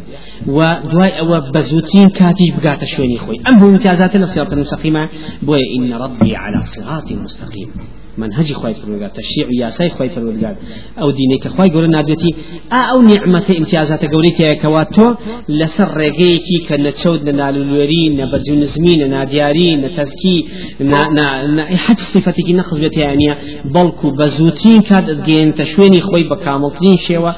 و 0.48 0.60
دوای 0.92 1.12
ئەوە 1.20 1.38
بەزووترین 1.54 2.10
کاتیش 2.10 2.50
بگاتە 2.56 2.86
شوێنی 2.94 3.18
خۆی 3.24 3.40
ئەم 3.46 3.56
هەموو 3.60 3.74
امتیازاتە 3.74 4.18
لە 4.24 4.28
سیاق 4.34 4.54
المستقیمە 4.54 5.04
بۆیە 5.48 5.68
إن 5.78 5.94
ربي 6.04 6.36
على 6.36 6.60
صراط 6.74 7.12
مستقيم. 7.12 7.70
منهجی 8.18 8.54
خوای 8.54 8.74
پروردگار 8.74 9.10
تشریع 9.10 9.48
یاسای 9.54 9.90
خوای 9.90 10.10
پروردگار. 10.10 10.56
أو 10.98 11.12
که 11.44 11.50
خوای 11.50 11.70
گور 11.70 11.88
نادوتی 11.88 12.36
أو 12.72 13.02
نعمت 13.02 13.50
امتیازات 13.50 14.06
گوری 14.06 14.32
که 14.32 14.56
کواتو 14.62 15.16
لسر 15.50 15.98
رگی 15.98 16.40
کی 16.40 16.60
که 16.68 16.78
نچود 16.78 17.30
نالولوری 17.30 18.10
نبرزو 18.10 18.56
نزمی 18.56 18.96
نادیاری 18.98 19.76
نتزکی 19.76 20.46
نا 20.80 21.64
حد 21.86 22.00
صفتی 22.00 22.44
کی 22.44 22.54
نخص 22.54 22.80
بیت 22.80 22.98
یعنی 22.98 23.34
بلکو 23.74 24.12
بزوتین 24.12 24.82
کاد 24.82 25.26
گین 25.26 25.52
تشوینی 25.52 26.02
خوای 26.02 26.24
بکاملترین 26.24 26.98
شیوا 26.98 27.36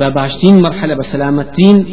بباشتین 0.00 0.56
مرحله 0.56 0.94
بسلامترین 0.94 1.86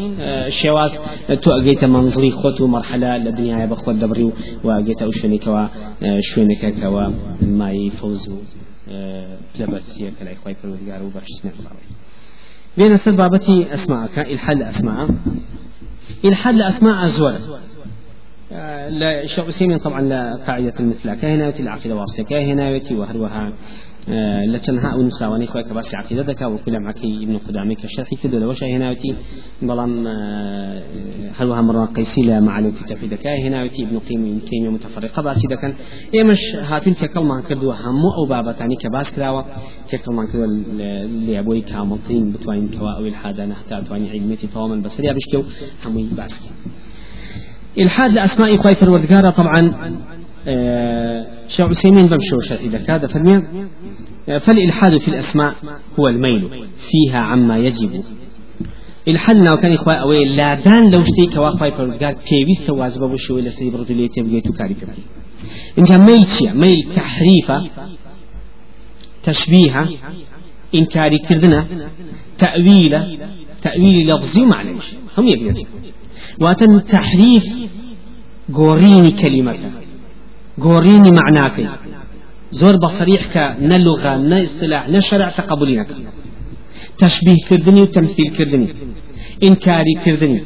شواز 0.49 0.97
تو 1.41 1.51
اجيت 1.51 1.83
منظري 1.83 2.31
خطو 2.31 2.67
مرحلة 2.67 3.17
لدنيا 3.17 3.65
بخوت 3.65 3.95
دبري 3.95 4.31
واجيت 4.63 5.01
اوشني 5.01 5.37
كوا 5.37 5.67
شوينك 6.21 6.73
كوا 6.81 7.13
ماي 7.41 7.89
فوز. 7.89 8.28
جبسية 9.55 10.11
كلا 10.19 10.33
إخوة 10.33 10.53
فرودگار 10.53 11.03
وبرشتنا 11.03 11.51
بين 12.77 12.97
سر 12.97 13.11
بابتي 13.11 13.73
أسماءك 13.73 14.19
الحل 14.19 14.63
أسماء 14.63 15.09
الحل 16.25 16.61
أسماء. 16.61 17.07
زور 17.07 17.59
لا 18.89 19.25
شيخ 19.25 19.45
عثيمين 19.45 19.77
طبعا 19.77 20.01
لا 20.01 20.35
قاعدة 20.47 20.73
المثلى 20.79 21.15
كهناوتي 21.15 21.63
العقيدة 21.63 21.95
واسطة 21.95 22.23
كهناوتي 22.23 22.95
وهروها 22.95 23.53
لتنها 24.47 24.93
أو 24.93 25.01
نساواني 25.01 25.47
خويا 25.47 25.63
كباس 25.63 25.95
عقيدة 25.95 26.21
ذكا 26.21 26.45
وكل 26.45 26.79
معك 26.79 26.97
ابن 26.97 27.37
قدامي 27.37 27.75
كشرحي 27.75 28.15
كده 28.15 28.39
لو 28.39 28.53
شيء 28.53 28.77
هناوتي 28.77 29.15
بلام 29.61 30.07
هروها 31.39 31.61
مرة 31.61 31.85
قيسي 31.85 32.21
لا 32.21 32.39
معلوم 32.39 32.71
في 32.71 32.83
توحيد 32.83 33.13
كا 33.13 33.35
هناوتي 33.47 33.83
ابن 33.83 33.99
قيم 33.99 34.25
ابن 34.25 34.41
تيمية 34.45 34.69
متفرقة 34.69 35.21
باسي 35.21 35.47
دكان 35.47 35.73
إيه 36.13 36.23
مش 36.23 36.39
هاتين 36.55 36.95
تكل 36.95 37.19
ما 37.19 37.41
كردوا 37.41 37.73
همو 37.73 38.09
أو 38.17 38.25
بابا 38.25 38.51
تاني 38.51 38.75
كباس 38.75 39.11
كراوا 39.11 39.41
تكل 39.91 40.13
ما 40.13 40.25
كردوا 40.25 40.45
اللي 40.45 41.39
أبوي 41.39 41.61
كاملتين 41.61 42.31
بتوين 42.31 42.69
كوا 42.69 42.91
أو 42.99 43.05
الحادة 43.05 43.45
نحتاج 43.45 43.83
تواني 43.83 44.09
علمتي 44.09 44.47
تماما 44.47 44.75
بس 44.75 44.99
اللي 44.99 45.11
أبشكو 45.11 45.43
همو 45.85 46.03
باسكي 46.17 46.49
إلحاد 47.79 48.11
لأسماء 48.11 48.57
خوي 48.57 48.75
فروردقارة 48.75 49.29
طبعا 49.29 49.91
شيخ 51.47 51.61
عثيمين 51.69 52.07
بمشور 52.07 52.41
شرح 52.49 52.59
إذا 52.61 52.77
كاد 52.77 53.05
فرمي 53.05 53.43
فالإلحاد 54.39 54.97
في 54.97 55.07
الأسماء 55.07 55.53
هو 55.99 56.07
الميل 56.07 56.49
فيها 56.77 57.19
عما 57.19 57.57
يجب. 57.57 58.03
الحلنا 59.07 59.53
وكان 59.53 59.73
إخوة 59.73 59.93
أوي 59.93 60.25
لا 60.35 60.53
دان 60.53 60.91
لو 60.91 61.03
شتي 61.03 61.29
فروردقار 61.35 62.15
بيويست 62.31 62.69
واجب 62.69 63.03
أبو 63.03 63.17
شوي 63.17 63.41
لسي 63.41 63.69
برد 63.69 63.91
اللي 63.91 64.07
تبقى 64.07 64.41
تكاري 64.41 64.73
كبتي 64.73 65.01
إنجا 65.79 65.97
ميل 65.97 66.27
شيء؟ 66.27 66.53
ميل 66.53 66.83
تحريفة 66.95 67.69
تشبيهة 69.23 69.89
إنكاري 70.75 71.17
كردنا 71.17 71.67
تأويلة 72.39 73.17
تأويل 73.61 74.13
لفظي 74.13 74.41
ومعنوي 74.41 74.79
هم 75.17 75.27
يبيضون 75.27 75.65
واتن 76.41 76.83
تحريف 76.85 77.43
قوريني 78.53 79.11
كلمة. 79.11 79.55
قوريني 80.61 81.11
معناك 81.11 81.69
زور 82.51 82.75
بصريح 82.75 83.21
كنلغة 83.33 84.17
ناصطلاح 84.17 84.89
نشرع 84.89 85.29
تقبلينك. 85.29 85.87
تشبيه 86.97 87.35
كردني 87.49 87.81
وتمثيل 87.81 88.29
كردني. 88.37 88.67
إنكاري 89.43 89.93
كردني. 90.05 90.43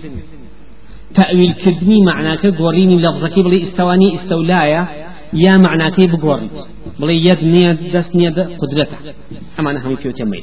تأويل 1.13 1.54
كردني 1.54 2.02
معناك 2.06 2.45
قوريني 2.45 2.97
لفظك 2.97 3.39
بلي 3.39 3.63
استواني 3.63 4.15
استولايا 4.15 4.88
يا 5.34 5.58
معناك 5.58 5.97
بقوري. 5.99 6.49
بلي 6.99 7.26
يد 7.28 7.43
نيد 7.43 7.78
دس 7.93 8.15
نيد 8.15 8.39
قدرته 8.39 8.97
أما 9.60 9.71
أنا 9.71 9.88
هم 9.88 9.95
كيوتي 9.95 10.23
ميل 10.23 10.41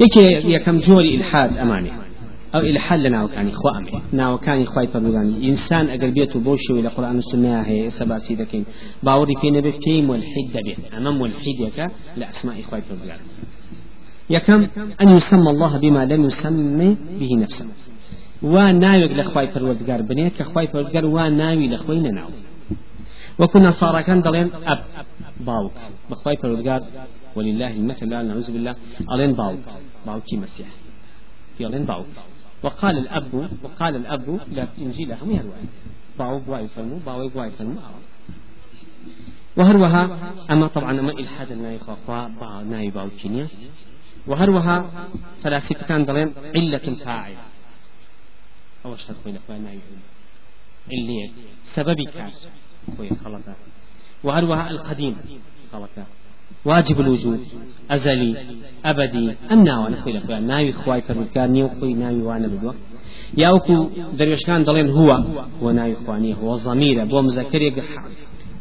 يكي 0.00 0.52
يكم 0.54 0.80
جوري 0.80 1.14
إلحاد 1.14 1.58
أماني. 1.58 2.03
أو 2.54 2.60
إلى 2.60 2.78
حل 2.78 3.10
ناو 3.10 3.28
كان 3.28 3.48
إخوة 3.48 3.78
أمي 3.78 4.02
ناو 4.12 4.38
كان 4.38 4.62
إخوة 4.62 4.86
فرموداني 4.86 5.48
إنسان 5.50 5.88
أقل 5.88 6.10
بيته 6.10 6.40
بوشي 6.40 6.72
إلى 6.72 6.88
قرآن 6.88 7.18
السنة 7.18 7.60
هي 7.60 7.90
سبع 7.90 8.18
سيدكين. 8.18 8.64
باوري 9.02 9.34
في 9.40 9.50
نبي 9.50 9.72
في 9.72 10.02
ملحد 10.02 10.52
به 10.54 10.76
أمام 10.98 11.18
ملحد 11.20 11.58
يكا 11.60 11.90
لأسماء 12.16 12.60
إخوة 12.60 12.80
فرموداني 12.80 13.20
يكم 14.30 14.66
أن 15.00 15.08
يسمى 15.16 15.50
الله 15.50 15.78
بما 15.78 16.04
لم 16.04 16.24
يسمي 16.24 16.96
به 17.20 17.30
نفسه. 17.36 17.66
وناوي 18.42 19.08
لأخوة 19.08 19.46
فرودقار 19.46 20.02
بنيه 20.02 20.28
كأخوة 20.28 20.66
فرودقار 20.66 21.06
وناوي 21.06 21.66
لأخوة 21.66 21.94
ناو. 21.94 22.28
وكنا 23.38 23.70
صار 23.70 24.00
كان 24.00 24.22
دلين 24.22 24.50
أب 24.54 24.84
باوك. 25.40 25.72
بخواي 26.10 26.36
فرودقار 26.36 26.82
ولله 27.36 27.70
المثل. 27.70 28.08
نعوذ 28.08 28.52
بالله. 28.52 28.74
ألين 29.12 29.32
باوك. 29.32 29.58
باوكي 30.06 30.36
مسيح. 30.36 30.66
يلين 31.60 31.84
باوك. 31.84 32.06
وقال 32.62 32.98
الأب 32.98 33.50
وقال 33.62 33.96
الأب 33.96 34.40
لا 34.52 34.68
إنجيل 34.78 35.12
هم 35.12 35.30
يروى 35.30 35.52
باو 36.18 36.38
بواي 36.38 36.68
فنو 36.68 36.96
باو 37.06 37.28
بواي 37.28 37.50
فنو 37.50 37.74
وهروها 39.56 40.18
أما 40.50 40.66
طبعا 40.66 41.00
أما 41.00 41.12
إلحاد 41.12 41.52
الناي 41.52 41.78
خوا 41.78 42.28
با 42.28 42.62
ناي 42.62 42.90
باو 42.90 43.08
كينيا. 43.22 43.48
وهروها 44.26 44.90
فلاسفة 45.42 45.86
كان 45.86 46.04
ضلين 46.04 46.32
علة 46.54 46.96
فاعل. 47.04 47.36
أول 48.84 49.00
شرط 49.00 49.16
بين 49.24 49.36
أخوان 49.36 49.62
ناي 49.62 49.78
علية. 50.92 51.30
سببي 51.74 52.04
كاس 52.04 52.48
خوي 52.96 53.10
خلطة 53.24 53.54
وهروها 54.24 54.70
القديم 54.70 55.16
خلطة 55.72 56.06
واجب 56.70 57.00
الوجود 57.00 57.40
ئەزەلی 57.90 58.32
ئەبدی 58.86 59.22
ئەم 59.50 59.60
ناوانە 59.68 59.96
خۆی 60.02 60.12
لە 60.16 60.20
خۆیان. 60.24 60.44
ناوی 60.52 60.72
خوای 60.80 61.02
پەروردگار 61.06 61.48
نییە 61.54 61.64
و 61.66 61.70
خۆی 61.76 61.94
ناوی 62.02 62.22
وانە 62.28 62.48
بدووە 62.52 62.74
یاوەکو 63.42 63.76
دەروێشتان 64.18 64.60
دەڵێن 64.68 64.88
هووە 64.96 65.18
بۆ 65.60 65.68
ناوی 65.78 65.96
خوانی 66.02 66.32
هو 66.40 66.48
زەمیرە 66.66 67.04
بۆ 67.10 67.18
مزەکەرێک 67.26 67.74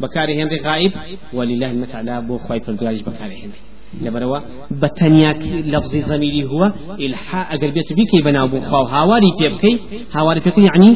بەکاری 0.01 0.34
هێنری 0.39 0.60
غایب 0.67 0.93
وەلیله 1.38 1.67
مەتعلا 1.82 2.15
بۆ 2.27 2.36
خوای 2.45 2.60
پەروردگاریش 2.63 3.03
بەکاری 3.10 3.38
هێنری 3.41 3.62
لەبەرەوە 4.06 4.39
بە 4.82 4.89
تەنیاکی 4.99 5.49
لەفزی 5.73 6.01
زەمیری 6.10 6.43
هووە 6.49 6.67
ئلحا 7.03 7.41
ئەگەر 7.51 7.71
بێت 7.75 7.89
بیکەی 7.97 8.21
بەناو 8.27 8.47
بۆ 8.53 8.60
خوا 8.67 8.79
و 8.84 8.88
هاواری 8.95 9.32
پێ 9.39 9.47
بکەی 9.53 9.75
هاواری 10.15 10.41
پێکەی 10.45 10.69
عنی 10.75 10.91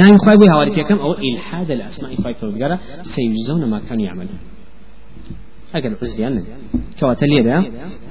ناوی 0.00 0.18
خوای 0.22 0.36
بۆی 0.40 0.50
هاواری 0.54 0.72
پێەکەم 0.76 0.98
ئەو 1.04 1.12
ئلحا 1.26 1.60
دە 1.68 1.74
لە 1.78 1.84
ئەسمای 1.88 2.16
خوای 2.22 2.34
پەروردگارە 2.38 2.76
سەیزەونە 3.12 3.66
ماکانی 3.74 4.06
عملن 4.12 4.38
ئەگەر 5.74 5.92
عزیان 6.02 6.34
کەواتە 6.98 7.26
لێرە 7.32 7.58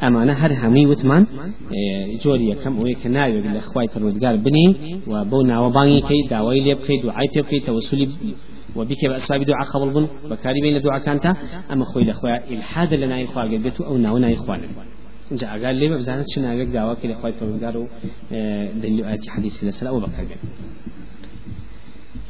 ئەمانە 0.04 0.34
هەر 0.42 0.52
هەمووی 0.62 0.86
وتمان 0.92 1.24
جۆری 2.24 2.46
یەکەم 2.54 2.74
ئەوەیە 2.78 2.98
کە 3.02 3.10
ناوێت 3.16 3.46
لە 3.56 3.62
خوای 3.70 3.88
پەروەردگار 3.94 4.36
بنین 4.46 4.72
و 5.12 5.14
بۆ 5.32 5.38
ناوەبانگی 5.52 6.02
کەی 6.08 6.22
داوای 6.34 6.60
لێ 6.66 6.74
بکەیت 6.80 7.02
دوعای 7.06 7.30
پێ 7.34 7.42
بکەیت 7.46 7.64
تەوەسولی 7.68 8.08
وبك 8.76 9.06
بأسباب 9.06 9.44
دعاء 9.44 9.66
قبل 9.74 9.90
بن 9.96 10.08
بكاري 10.30 10.62
بين 10.62 10.82
دعاء 10.82 11.00
كانتا 11.00 11.32
أما 11.72 11.86
خوي 11.86 12.04
الأخوة 12.04 12.38
الحاد 12.58 12.94
لنا 12.94 13.24
إخوة 13.24 13.44
قلبتو 13.44 13.84
أو 13.84 13.98
ناونا 13.98 14.34
إخوانا 14.34 14.68
جاء 15.32 15.66
قال 15.66 15.76
لي 15.76 15.88
بزانت 15.90 16.26
شنو 16.36 16.48
قال 16.48 16.72
دعوة 16.72 16.94
كل 16.94 17.12
إخوة 17.12 17.32
فرودارو 17.32 17.88
دليل 18.82 19.06
آتي 19.06 19.30
حديث 19.30 19.64
لسلا 19.64 19.92
وبكر 19.92 20.26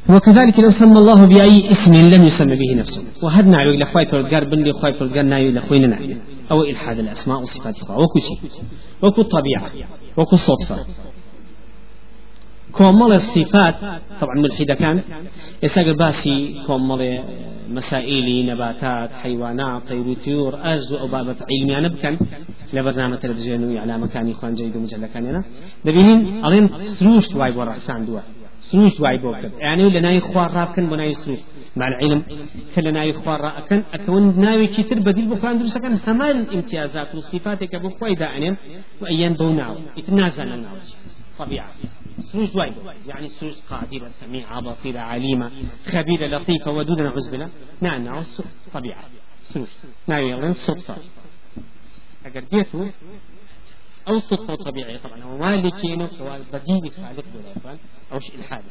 وكذلك 0.08 0.58
لو 0.58 0.70
سمى 0.70 0.98
الله 0.98 1.26
بأي 1.26 1.70
اسم 1.70 1.94
لم 1.94 2.24
يسمى 2.24 2.56
به 2.56 2.74
نفسه. 2.80 3.02
وهذا 3.22 3.48
نعيو 3.48 3.70
إلى 3.70 3.84
خواي 3.84 4.06
فرقار 4.06 4.44
بن 4.44 4.62
لي 4.62 4.72
خواي 4.72 4.92
فرقار 4.94 5.22
نعيو 5.22 5.48
إلى 5.48 5.60
خوينا 5.60 5.98
أو 6.50 6.62
إلحاد 6.62 6.98
الأسماء 6.98 7.38
والصفات 7.40 7.82
أخرى 7.82 7.96
وكو 7.96 8.18
شيء. 8.18 8.50
وكو 9.02 9.20
الطبيعة 9.20 9.70
وكو 10.16 10.36
الصدفة 10.36 10.86
كومل 12.72 13.12
الصفات. 13.12 13.74
طبعا 14.20 14.34
ملحدة 14.34 14.74
كان. 14.74 15.02
يساق 15.62 15.90
باسي 15.90 16.62
كومل 16.66 17.24
مسائل 17.68 18.46
نباتات 18.46 19.10
حيوانات 19.12 19.82
طير 19.88 20.14
طيور 20.24 20.58
أز 20.74 20.92
أو 20.92 21.06
بابة 21.06 21.36
علمي 21.50 21.78
أنا 21.78 21.88
بكن 21.88 22.18
لبرنامج 22.72 23.18
تلفزيوني 23.18 23.78
على 23.78 23.98
مكان 23.98 24.30
إخوان 24.30 24.54
جيد 24.54 24.76
ومجلة 24.76 25.06
كان 25.06 25.26
هنا. 25.26 25.44
دبينين 25.84 26.44
ألين 26.44 26.68
ثروش 26.98 27.34
واي 27.34 27.56
ورحسان 27.56 28.06
دوا. 28.06 28.20
سروش 28.70 29.00
واي 29.00 29.18
بوكد 29.18 29.52
يعني 29.58 29.90
لنا 29.90 30.18
إخوار 30.18 30.52
رابكن 30.52 30.86
بناي 30.86 31.12
سروش. 31.12 31.38
مع 31.76 31.88
العلم 31.88 32.22
كلنا 32.74 33.10
إخوار 33.10 33.40
رابكن 33.40 33.82
أكون 33.94 34.40
ناوي 34.40 34.66
كتير 34.66 34.98
بديل 34.98 35.26
بكون 35.28 35.58
درس 35.58 35.78
كان 35.78 35.98
همان 36.06 36.46
امتيازات 36.54 37.14
وصفاتك 37.14 37.76
بخوي 37.76 38.14
دائما 38.14 38.56
وأيان 39.00 39.32
بوناو 39.32 39.76
يتنازل 39.96 40.52
الناو. 40.52 40.76
طبيعة. 41.38 41.68
سروش 42.32 42.54
واي 42.54 42.72
يعني 43.06 43.28
سروش 43.28 43.54
قادرة 43.70 44.08
سميعة 44.20 44.60
بصيرة 44.60 45.00
عليمة 45.00 45.50
خبيرة 45.86 46.26
لطيفة 46.26 46.70
ودودة 46.70 47.02
نعوذ 47.02 47.30
بالله. 47.30 47.48
نعم 47.80 48.04
نعم 48.04 48.22
طبيعة. 48.74 49.04
سروش. 49.42 49.68
ناوي 50.08 50.30
يلين 50.30 50.54
صدفة 50.54 50.96
بيته 52.52 52.90
أو 54.08 54.20
صدفة 54.20 54.54
طبيعية 54.54 54.96
طبعا 55.04 55.22
هو 55.32 55.38
مالكين 55.38 55.98
بديل 56.52 56.90
خالق 56.96 57.24
ولا 57.34 57.76
أو 58.12 58.20
شيء 58.20 58.34
الحاد 58.38 58.62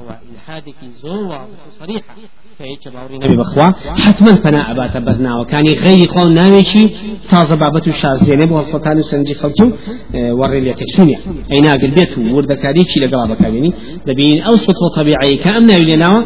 أو 0.00 0.04
الحادك 0.34 0.74
زور 1.02 1.18
واضح 1.24 1.58
وصريحة 1.68 2.14
فهيك 2.58 2.88
باوري 2.94 3.18
نبي 3.18 3.36
بخوا 3.36 3.70
حتما 4.04 4.34
فنا 4.34 4.70
أبات 4.70 4.96
بدنا 4.96 5.40
وكان 5.40 5.64
غير 5.66 6.08
خون 6.08 6.34
ناويشي 6.34 6.88
تازة 7.30 7.56
بابة 7.56 7.90
شازينة 7.90 8.44
بو 8.44 8.60
الفتان 8.60 9.02
سنجي 9.02 9.34
خلتو 9.34 9.70
آه 10.14 10.34
وري 10.34 10.60
لي 10.60 10.74
تكسونيا 10.74 11.18
أي 11.52 11.60
ناقل 11.60 11.90
بيت 11.90 12.18
ورد 12.18 12.52
كاريكي 12.52 13.00
لقرابة 13.00 13.34
كاريني. 13.34 13.72
دبين 14.06 14.42
أو 14.42 14.56
صدفة 14.56 14.88
طبيعية 14.96 15.38
كأمنا 15.44 15.74
يليناوا 15.74 16.22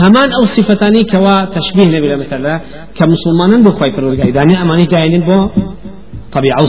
همان 0.00 0.32
أو 0.32 0.44
صفتاني 0.44 1.04
كوا 1.04 1.44
تشبيه 1.44 1.84
نبي 1.84 2.16
مثلا 2.16 2.60
كمسلمان 2.94 3.62
بخواي 3.62 3.92
فرورقاي 3.92 4.30
داني 4.32 4.62
أماني 4.62 4.84
جايين 4.86 5.20
بو 5.20 5.48
طبيعة 6.36 6.66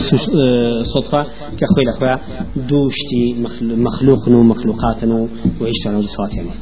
صدفة 0.94 1.22
كأخوي 1.58 1.82
الأخوة 1.88 2.20
دوشتي 2.56 3.22
مخلوق 3.62 4.28
ومخلوقات 4.28 5.04
وعيشتنا 5.60 5.98
وصاتنا 5.98 6.52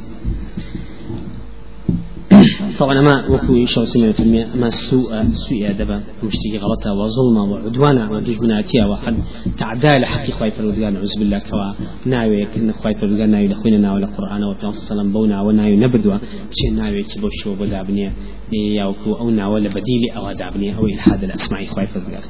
طبعا 2.79 3.01
ما 3.01 3.27
وكو 3.29 3.67
شو 3.67 3.85
سمع 3.85 4.12
في 4.12 4.47
ما 4.55 4.71
سوء 4.71 5.33
سوء 5.33 5.73
دبا 5.73 6.03
مشتكي 6.23 6.59
غلطة 6.59 6.93
وظلمة 6.93 7.45
وعدوانا 7.53 8.11
ودوش 8.11 8.37
بناتيا 8.37 8.85
وحد 8.85 9.17
تعداء 9.59 9.99
لحق 9.99 10.31
خواي 10.31 10.51
فرودقان 10.51 10.93
نعوذ 10.93 11.19
بالله 11.19 11.39
كوا 11.39 11.73
ناوي 12.07 12.45
كن 12.45 12.73
خواي 12.73 12.95
فرودقان 12.95 13.31
ناوي 13.31 13.49
لخوينا 13.49 13.79
ناوي 13.79 13.99
القرآن 14.05 14.45
وبيان 14.45 14.73
صلى 14.73 15.12
بونا 15.12 15.43
وناوي 15.43 15.77
نبدوا 15.77 16.19
بشي 16.51 16.71
ناوي 16.75 17.03
كبو 17.03 17.29
شو 17.43 17.55
بدابنيا 17.55 18.12
ياوكو 18.53 19.12
أو 19.12 19.31
ناوي 19.31 19.69
بديل 19.69 20.03
أو 20.17 20.33
دابنيا 20.33 20.75
أو 20.79 20.87
إلحاد 20.87 21.25
الأسماء 21.25 21.65
خواي 21.65 21.87
فرودقان 21.87 22.23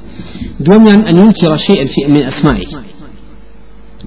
دوما 0.59 1.09
أن 1.09 1.17
ينكر 1.17 1.55
شيئا 1.55 1.85
في 1.85 2.01
من 2.07 2.23
أسمائه. 2.23 2.67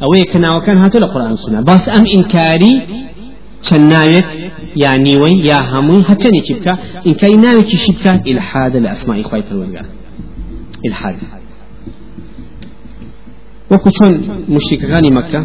أو 0.03 0.14
يكنا 0.14 0.57
وكان 0.57 0.76
هاتو 0.79 0.98
القرآن 0.98 1.31
والسنة 1.31 1.61
بس 1.61 1.88
أم 1.88 2.05
إنكاري 2.16 2.72
چەند 3.66 3.92
يا 4.76 4.96
نيوي 4.96 5.32
يا 5.50 5.58
هموي 5.72 6.04
هەچەنێکی 6.10 6.48
شبكة 6.48 6.78
إن 7.06 7.14
كان 7.14 7.40
ناوێکی 7.44 7.76
شبكة 7.76 8.20
إلحاد 8.26 8.76
لأسماء 8.76 9.20
إخوة 9.20 9.40
پەروەرگار 9.40 9.86
إلحاد 10.86 11.16
وەکو 13.70 13.90
چۆن 13.96 14.12
مشركەکانی 14.54 15.10
مەکە 15.18 15.40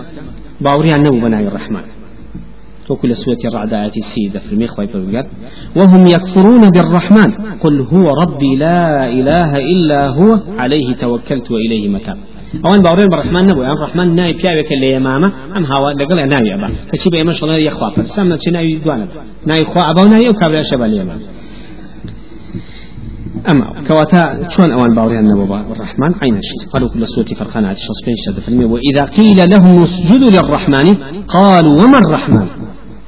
باوریان 0.61 1.01
نەبوو 1.05 1.21
بە 1.23 1.94
ناوی 2.89 2.91
ڕەحمان 2.91 2.91
وكل 2.91 3.15
سورة 3.15 3.37
الرعد 3.45 3.73
آيات 3.73 3.97
السيدة 3.97 4.39
في 4.39 4.53
الميخ 4.53 4.79
وهم 5.75 6.07
يكفرون 6.07 6.69
بالرحمن. 6.69 7.33
قل 7.59 7.81
هو 7.81 8.13
ربي 8.21 8.55
لا 8.55 9.09
إله 9.09 9.57
إلا 9.57 10.07
هو. 10.07 10.39
عليه 10.57 10.95
توكلت 10.95 11.51
وإليه 11.51 11.89
متاب. 11.89 12.17
ئەوان 12.63 12.81
باوڕێن 12.83 13.09
بە 13.11 13.17
ڕحمان 13.21 13.43
نەبوو 13.49 13.63
ئەم 13.63 13.77
ڕحمان 13.85 14.07
ناوی 14.19 14.33
پیاوێکە 14.33 14.75
لە 14.81 14.87
ئێمامە 14.93 15.29
ئەم 15.55 15.63
هاوا 15.71 15.93
لەگەڵ 15.93 16.19
ناوی 16.33 16.51
ئەبا 16.53 16.69
کەچی 16.91 17.09
بە 17.11 17.17
ئێمە 17.19 17.33
شڵێ 17.39 17.57
یەخوا 17.67 17.89
پرسام 17.95 18.27
نەچی 18.33 18.49
ناوی 18.55 18.81
دوانە 18.85 19.07
ناوی 19.47 19.65
خوا 19.71 19.81
ئەبا 19.89 20.01
و 20.05 20.07
ناوی 20.13 20.27
ئەو 20.27 20.35
کابرا 20.41 20.63
شەبە 20.71 20.85
لە 20.91 20.97
ئێمە 20.99 21.15
أما 23.51 23.65
كواتا 23.87 24.49
شون 24.49 24.71
أوان 24.71 24.95
باوريان 24.95 25.25
نبوبا 25.31 25.59
الرحمن 25.73 26.11
عين 26.21 26.35
الشيء 26.37 26.69
قالوا 26.73 26.89
كل 26.89 27.07
سورة 27.07 27.25
فرقانات 27.39 27.77
شصبين 27.77 28.15
شد 28.25 28.39
في 28.39 28.65
وإذا 28.65 29.03
قيل 29.17 29.49
لهم 29.49 29.83
اسجدوا 29.83 30.29
للرحمن 30.29 30.87
قالوا 31.27 31.83
وما 31.83 31.97
الرحمن؟ 31.97 32.64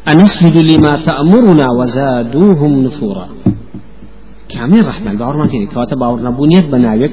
أنسجد 0.07 0.57
لما 0.57 1.05
تأمرنا 1.05 1.65
وزادوهم 1.79 2.83
نفورا 2.83 3.27
كامل 4.49 4.87
رحمن 4.87 5.17
باور 5.17 5.37
ما 5.37 5.47
فيني 5.47 5.65
كواتا 5.65 5.95
باور 5.95 6.21
نبونيت 6.21 6.65
بناوك 6.65 7.11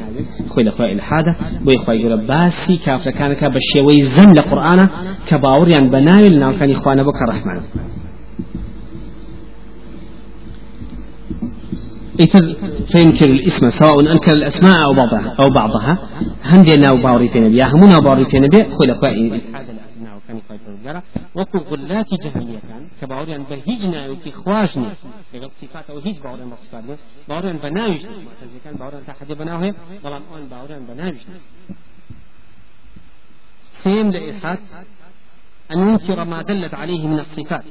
خوي 0.48 0.64
لخوي 0.64 0.92
الحادة 0.92 1.36
بوي 1.60 1.76
خوي 1.76 2.00
يقول 2.00 2.26
باسي 2.26 2.76
كافر 2.76 3.10
كان 3.10 3.32
كبشيوي 3.32 4.02
زم 4.02 4.32
لقرآن 4.32 4.88
كباور 5.28 5.68
يعني 5.68 5.88
بناوي 5.88 6.28
لنا 6.28 6.52
كان 6.52 6.70
إخوانا 6.70 7.02
بك 7.02 7.22
الرحمن 7.22 7.60
فينكر 12.92 13.26
الاسم 13.26 13.68
سواء 13.68 14.00
انكر 14.00 14.32
الاسماء 14.32 14.84
أو 14.84 14.94
بعضها 14.94 15.34
أو 15.40 15.50
بعضها 15.50 15.98
هندي 16.44 16.76
ناو 16.76 16.96
باوري 16.96 17.28
تنبي 17.28 17.56
يا 17.56 17.66
همونا 17.74 17.98
باوري 17.98 18.24
تنبي 18.24 18.64
خوي 18.64 19.40
لخوي 21.36 21.52
جرى 21.54 21.58
وكو 21.58 21.58
غلات 21.58 22.06
جهمية 22.14 22.58
كان 22.58 22.88
كباوريان 23.00 23.42
بهيجنا 23.42 24.08
وكي 24.08 24.30
خواشني 24.30 24.88
لقد 25.34 25.50
صفات 25.60 25.90
أو 25.90 25.98
هيج 25.98 26.18
باوريان 26.18 26.50
بصفات 26.50 26.84
باوريان 27.28 27.56
بناوش 27.56 28.00
معتزلي 28.00 28.60
كان 28.64 28.74
باوريان 28.74 29.06
تحد 29.06 29.32
بناوه 29.32 29.74
ظلام 30.02 30.22
اون 30.32 30.48
باوريان 30.48 30.86
بناوش 30.86 31.22
سيم 33.84 34.10
لإلحاد 34.10 34.58
أن 35.72 35.78
ينكر 35.78 36.24
ما 36.24 36.42
دلت 36.42 36.74
عليه 36.74 37.06
من 37.06 37.18
الصفات. 37.18 37.64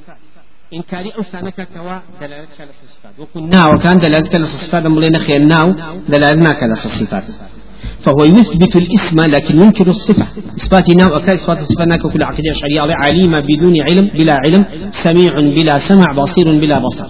إنكاري 0.73 1.09
أو 1.09 1.23
سانك 1.23 1.67
كوا 1.73 1.99
دلالة 2.21 2.47
على 2.59 2.69
الصفات 2.69 3.19
وكنا 3.19 3.47
نعم، 3.47 3.75
وكان 3.75 3.99
دلالة 3.99 4.29
على 4.33 4.43
الصفات 4.43 4.85
مولينا 4.87 5.19
خير 5.19 5.41
ناو 5.43 5.71
دلالة 6.07 6.49
على 6.49 6.71
الصفات 6.71 7.23
فهو 8.03 8.23
يثبت 8.23 8.75
الاسم 8.75 9.19
لكن 9.21 9.61
ينكر 9.61 9.87
الصفة. 9.87 10.27
إثبات 10.57 10.89
نوع 10.89 11.17
أكا 11.17 11.33
إثبات 11.33 11.59
الصفة 11.59 11.85
ناك 11.85 12.01
كل 12.01 12.23
عقيدة 12.23 12.51
أشعرية 12.51 12.95
عليم 12.95 13.41
بدون 13.41 13.81
علم 13.81 14.11
بلا 14.17 14.35
علم 14.45 14.65
سميع 14.91 15.39
بلا 15.39 15.77
سمع 15.77 16.11
بصير 16.13 16.51
بلا 16.51 16.79
بصر. 16.79 17.07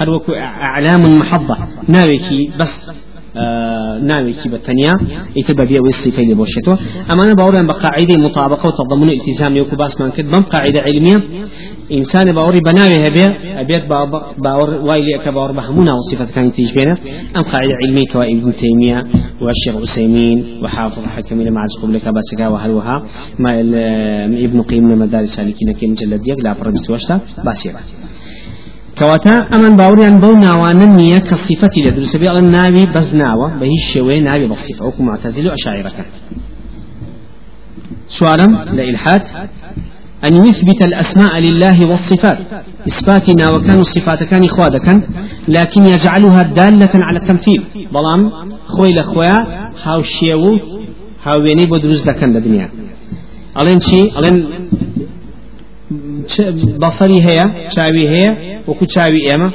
هذا 0.00 0.10
وكو 0.10 0.32
أعلام 0.34 1.18
محضة. 1.18 1.56
ناويكي 1.88 2.50
بس 2.60 2.90
ناوي 4.02 4.32
كي 4.32 4.48
بتنيا 4.48 4.92
يتبع 5.36 5.64
بيا 5.64 5.80
ويصفي 5.80 6.24
لي 6.24 6.34
بوشتو 6.34 6.76
اما 7.10 7.22
أنا 7.22 7.34
باوري 7.34 7.66
بقاعدة 7.66 8.16
مطابقة 8.16 8.68
وتضمن 8.68 9.10
التزام 9.10 9.56
يوكو 9.56 9.76
باس 9.76 10.00
من 10.00 10.10
كد 10.10 10.34
قاعدة 10.34 10.82
علمية. 10.82 11.22
إنسان 11.92 12.32
باوري 12.32 12.60
بناوي 12.60 12.96
هبي 13.06 13.24
ابيت 13.60 13.84
باور 14.38 14.70
وايلي 14.70 15.18
كباور 15.24 15.52
بهمونا 15.52 15.92
وصفة 15.92 16.24
كان 16.34 16.52
تيج 16.52 16.74
بينا. 16.74 16.94
أم 17.36 17.42
قاعدة 17.42 17.74
علمية 17.82 18.06
كوا 18.12 18.24
ابن 18.24 18.52
تيمية 18.56 19.06
والشيخ 19.42 19.76
عثيمين 19.82 20.44
وحافظ 20.64 21.04
حكم 21.04 21.38
مع 21.52 21.66
قبل 21.82 21.98
كباسكا 21.98 22.48
وهلوها 22.48 23.02
ما 23.38 23.60
ابن 24.46 24.62
قيم 24.62 24.98
مدارس 24.98 25.28
سالكين 25.28 25.72
كي 25.72 25.86
مجلد 25.86 26.28
يق 26.28 26.40
لا 26.44 26.52
برد 26.52 26.90
وشتا 26.90 27.20
باسيرا 27.44 27.80
كواتا 29.00 29.34
أمن 29.54 29.76
باوريان 29.76 30.20
بو 30.20 30.32
ناوانا 30.32 30.86
نية 30.86 31.18
كصفة 31.18 31.70
لدرس 31.84 32.16
بي 32.16 32.30
الناوي 32.30 32.86
بز 32.86 33.14
ناوة 33.14 33.48
بهي 33.60 33.74
الشوي 33.82 34.20
ناوي 34.20 34.48
بصفة 34.48 34.86
وكو 34.86 35.02
معتزل 35.02 35.50
أشاعرة 35.50 35.92
سؤالا 38.08 38.46
لإلحاد. 38.76 39.22
أن 40.24 40.46
يثبت 40.46 40.82
الأسماء 40.82 41.38
لله 41.38 41.88
والصفات. 41.90 42.38
إثباتنا 42.88 43.50
وكانوا 43.54 43.80
الصفات 43.80 44.22
كان 44.22 44.44
إخوادك 44.44 45.02
لكن 45.48 45.84
يجعلها 45.84 46.42
دالة 46.42 46.90
على 46.94 47.18
التمثيل. 47.18 47.62
ظلام 47.92 48.30
خوي 48.66 48.90
لخويا 48.90 49.70
هاو 49.82 50.02
شيو 50.02 50.58
هاو 51.24 51.40
بيني 51.40 51.66
بدروز 51.66 52.02
دكان 52.02 52.36
الدنيا 52.36 52.70
ألين 53.60 53.80
شي؟ 53.80 54.18
ألين 54.18 54.68
بصري 56.78 57.22
هي 57.22 57.68
شاوي 57.76 58.08
هي 58.08 58.49
وكو 58.68 58.84
تشاوي 58.84 59.34
إما 59.34 59.52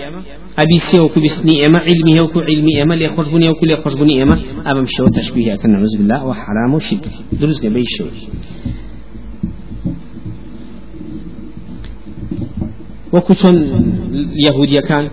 أبي 0.60 0.80
سي 0.80 1.00
وكو 1.00 1.20
بسني 1.20 1.66
إما 1.66 1.80
علمي 1.80 2.22
وكو 2.22 2.40
علمي 2.40 2.84
إما 2.84 2.94
اللي 2.94 3.06
يخرجوني 3.06 3.50
وكو 3.50 3.60
اللي 3.64 3.74
يخرجوني 3.74 4.24
إما 4.24 4.42
أبا 4.66 4.82
مشو 4.82 5.06
تشبيه 5.08 5.54
أكن 5.54 5.70
نعوذ 5.72 5.98
بالله 5.98 6.26
وحرام 6.26 6.74
وشرك. 6.74 7.10
دروس 7.34 7.66
قبل 7.66 7.78
الشو 7.78 8.06
وكو 13.14 13.34
شون 13.34 13.56
يهوديا 14.46 14.82
كان 14.82 15.10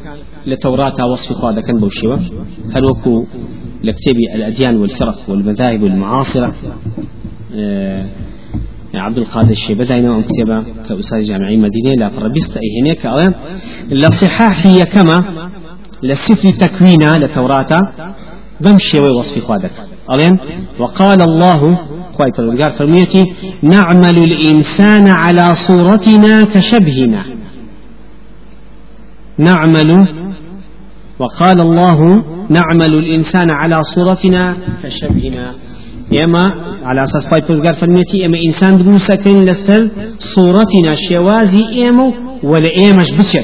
لتوراة 0.47 1.07
وصف 1.13 1.33
خاذا 1.33 1.61
كان 1.61 1.81
بوشيوة. 1.81 2.21
هل 2.75 2.85
وكو 2.91 3.25
لكتابي 3.85 4.35
الأديان 4.35 4.77
والفرق 4.77 5.21
والمذاهب 5.29 5.83
والمعاصرة؟ 5.83 6.55
آه 7.55 8.07
عبد 8.95 9.19
القادر 9.19 9.51
الشيبة 9.51 9.85
داينا 9.85 10.17
أم 10.17 10.23
كتابة 10.23 10.65
كأستاذ 10.89 11.23
جامعي 11.23 11.57
مدينة 11.57 11.95
لا 11.97 12.09
فربست 12.09 12.57
أي 12.57 12.83
هناك 12.83 13.07
أولا 13.07 13.35
لصحاح 13.91 14.85
كما 14.85 15.49
لسفر 16.03 16.51
تكوينة 16.51 17.13
لتوراة. 17.13 17.93
بمشي 18.61 18.99
وصف 18.99 19.45
خوادك 19.47 19.71
ألين 20.13 20.39
وقال 20.79 21.23
الله 21.23 21.79
خواهي 22.15 22.33
فرمودگار 22.37 22.71
فرميتي 22.79 23.25
نعمل 23.63 24.19
الإنسان 24.19 25.09
على 25.09 25.55
صورتنا 25.55 26.45
كشبهنا. 26.45 27.25
نعمل 29.39 30.07
وقال 31.19 31.61
الله 31.61 32.25
نعمل 32.49 32.95
الإنسان 32.95 33.51
على 33.51 33.83
صورتنا 33.83 34.57
كشبهنا. 34.83 35.55
إما 36.17 36.55
على 36.85 37.03
أساس 37.03 37.27
باي 37.31 37.43
فرمودگار 37.43 37.73
فرميتي 37.73 38.27
إما 38.27 38.39
إنسان 38.47 38.77
بدون 38.79 38.99
سكن 38.99 39.45
لسر 39.45 39.89
صورتنا 40.19 40.95
شوازي 41.09 41.89
إما 41.89 42.13
ولا 42.43 42.69
إيمش 42.79 43.11
بشر 43.19 43.41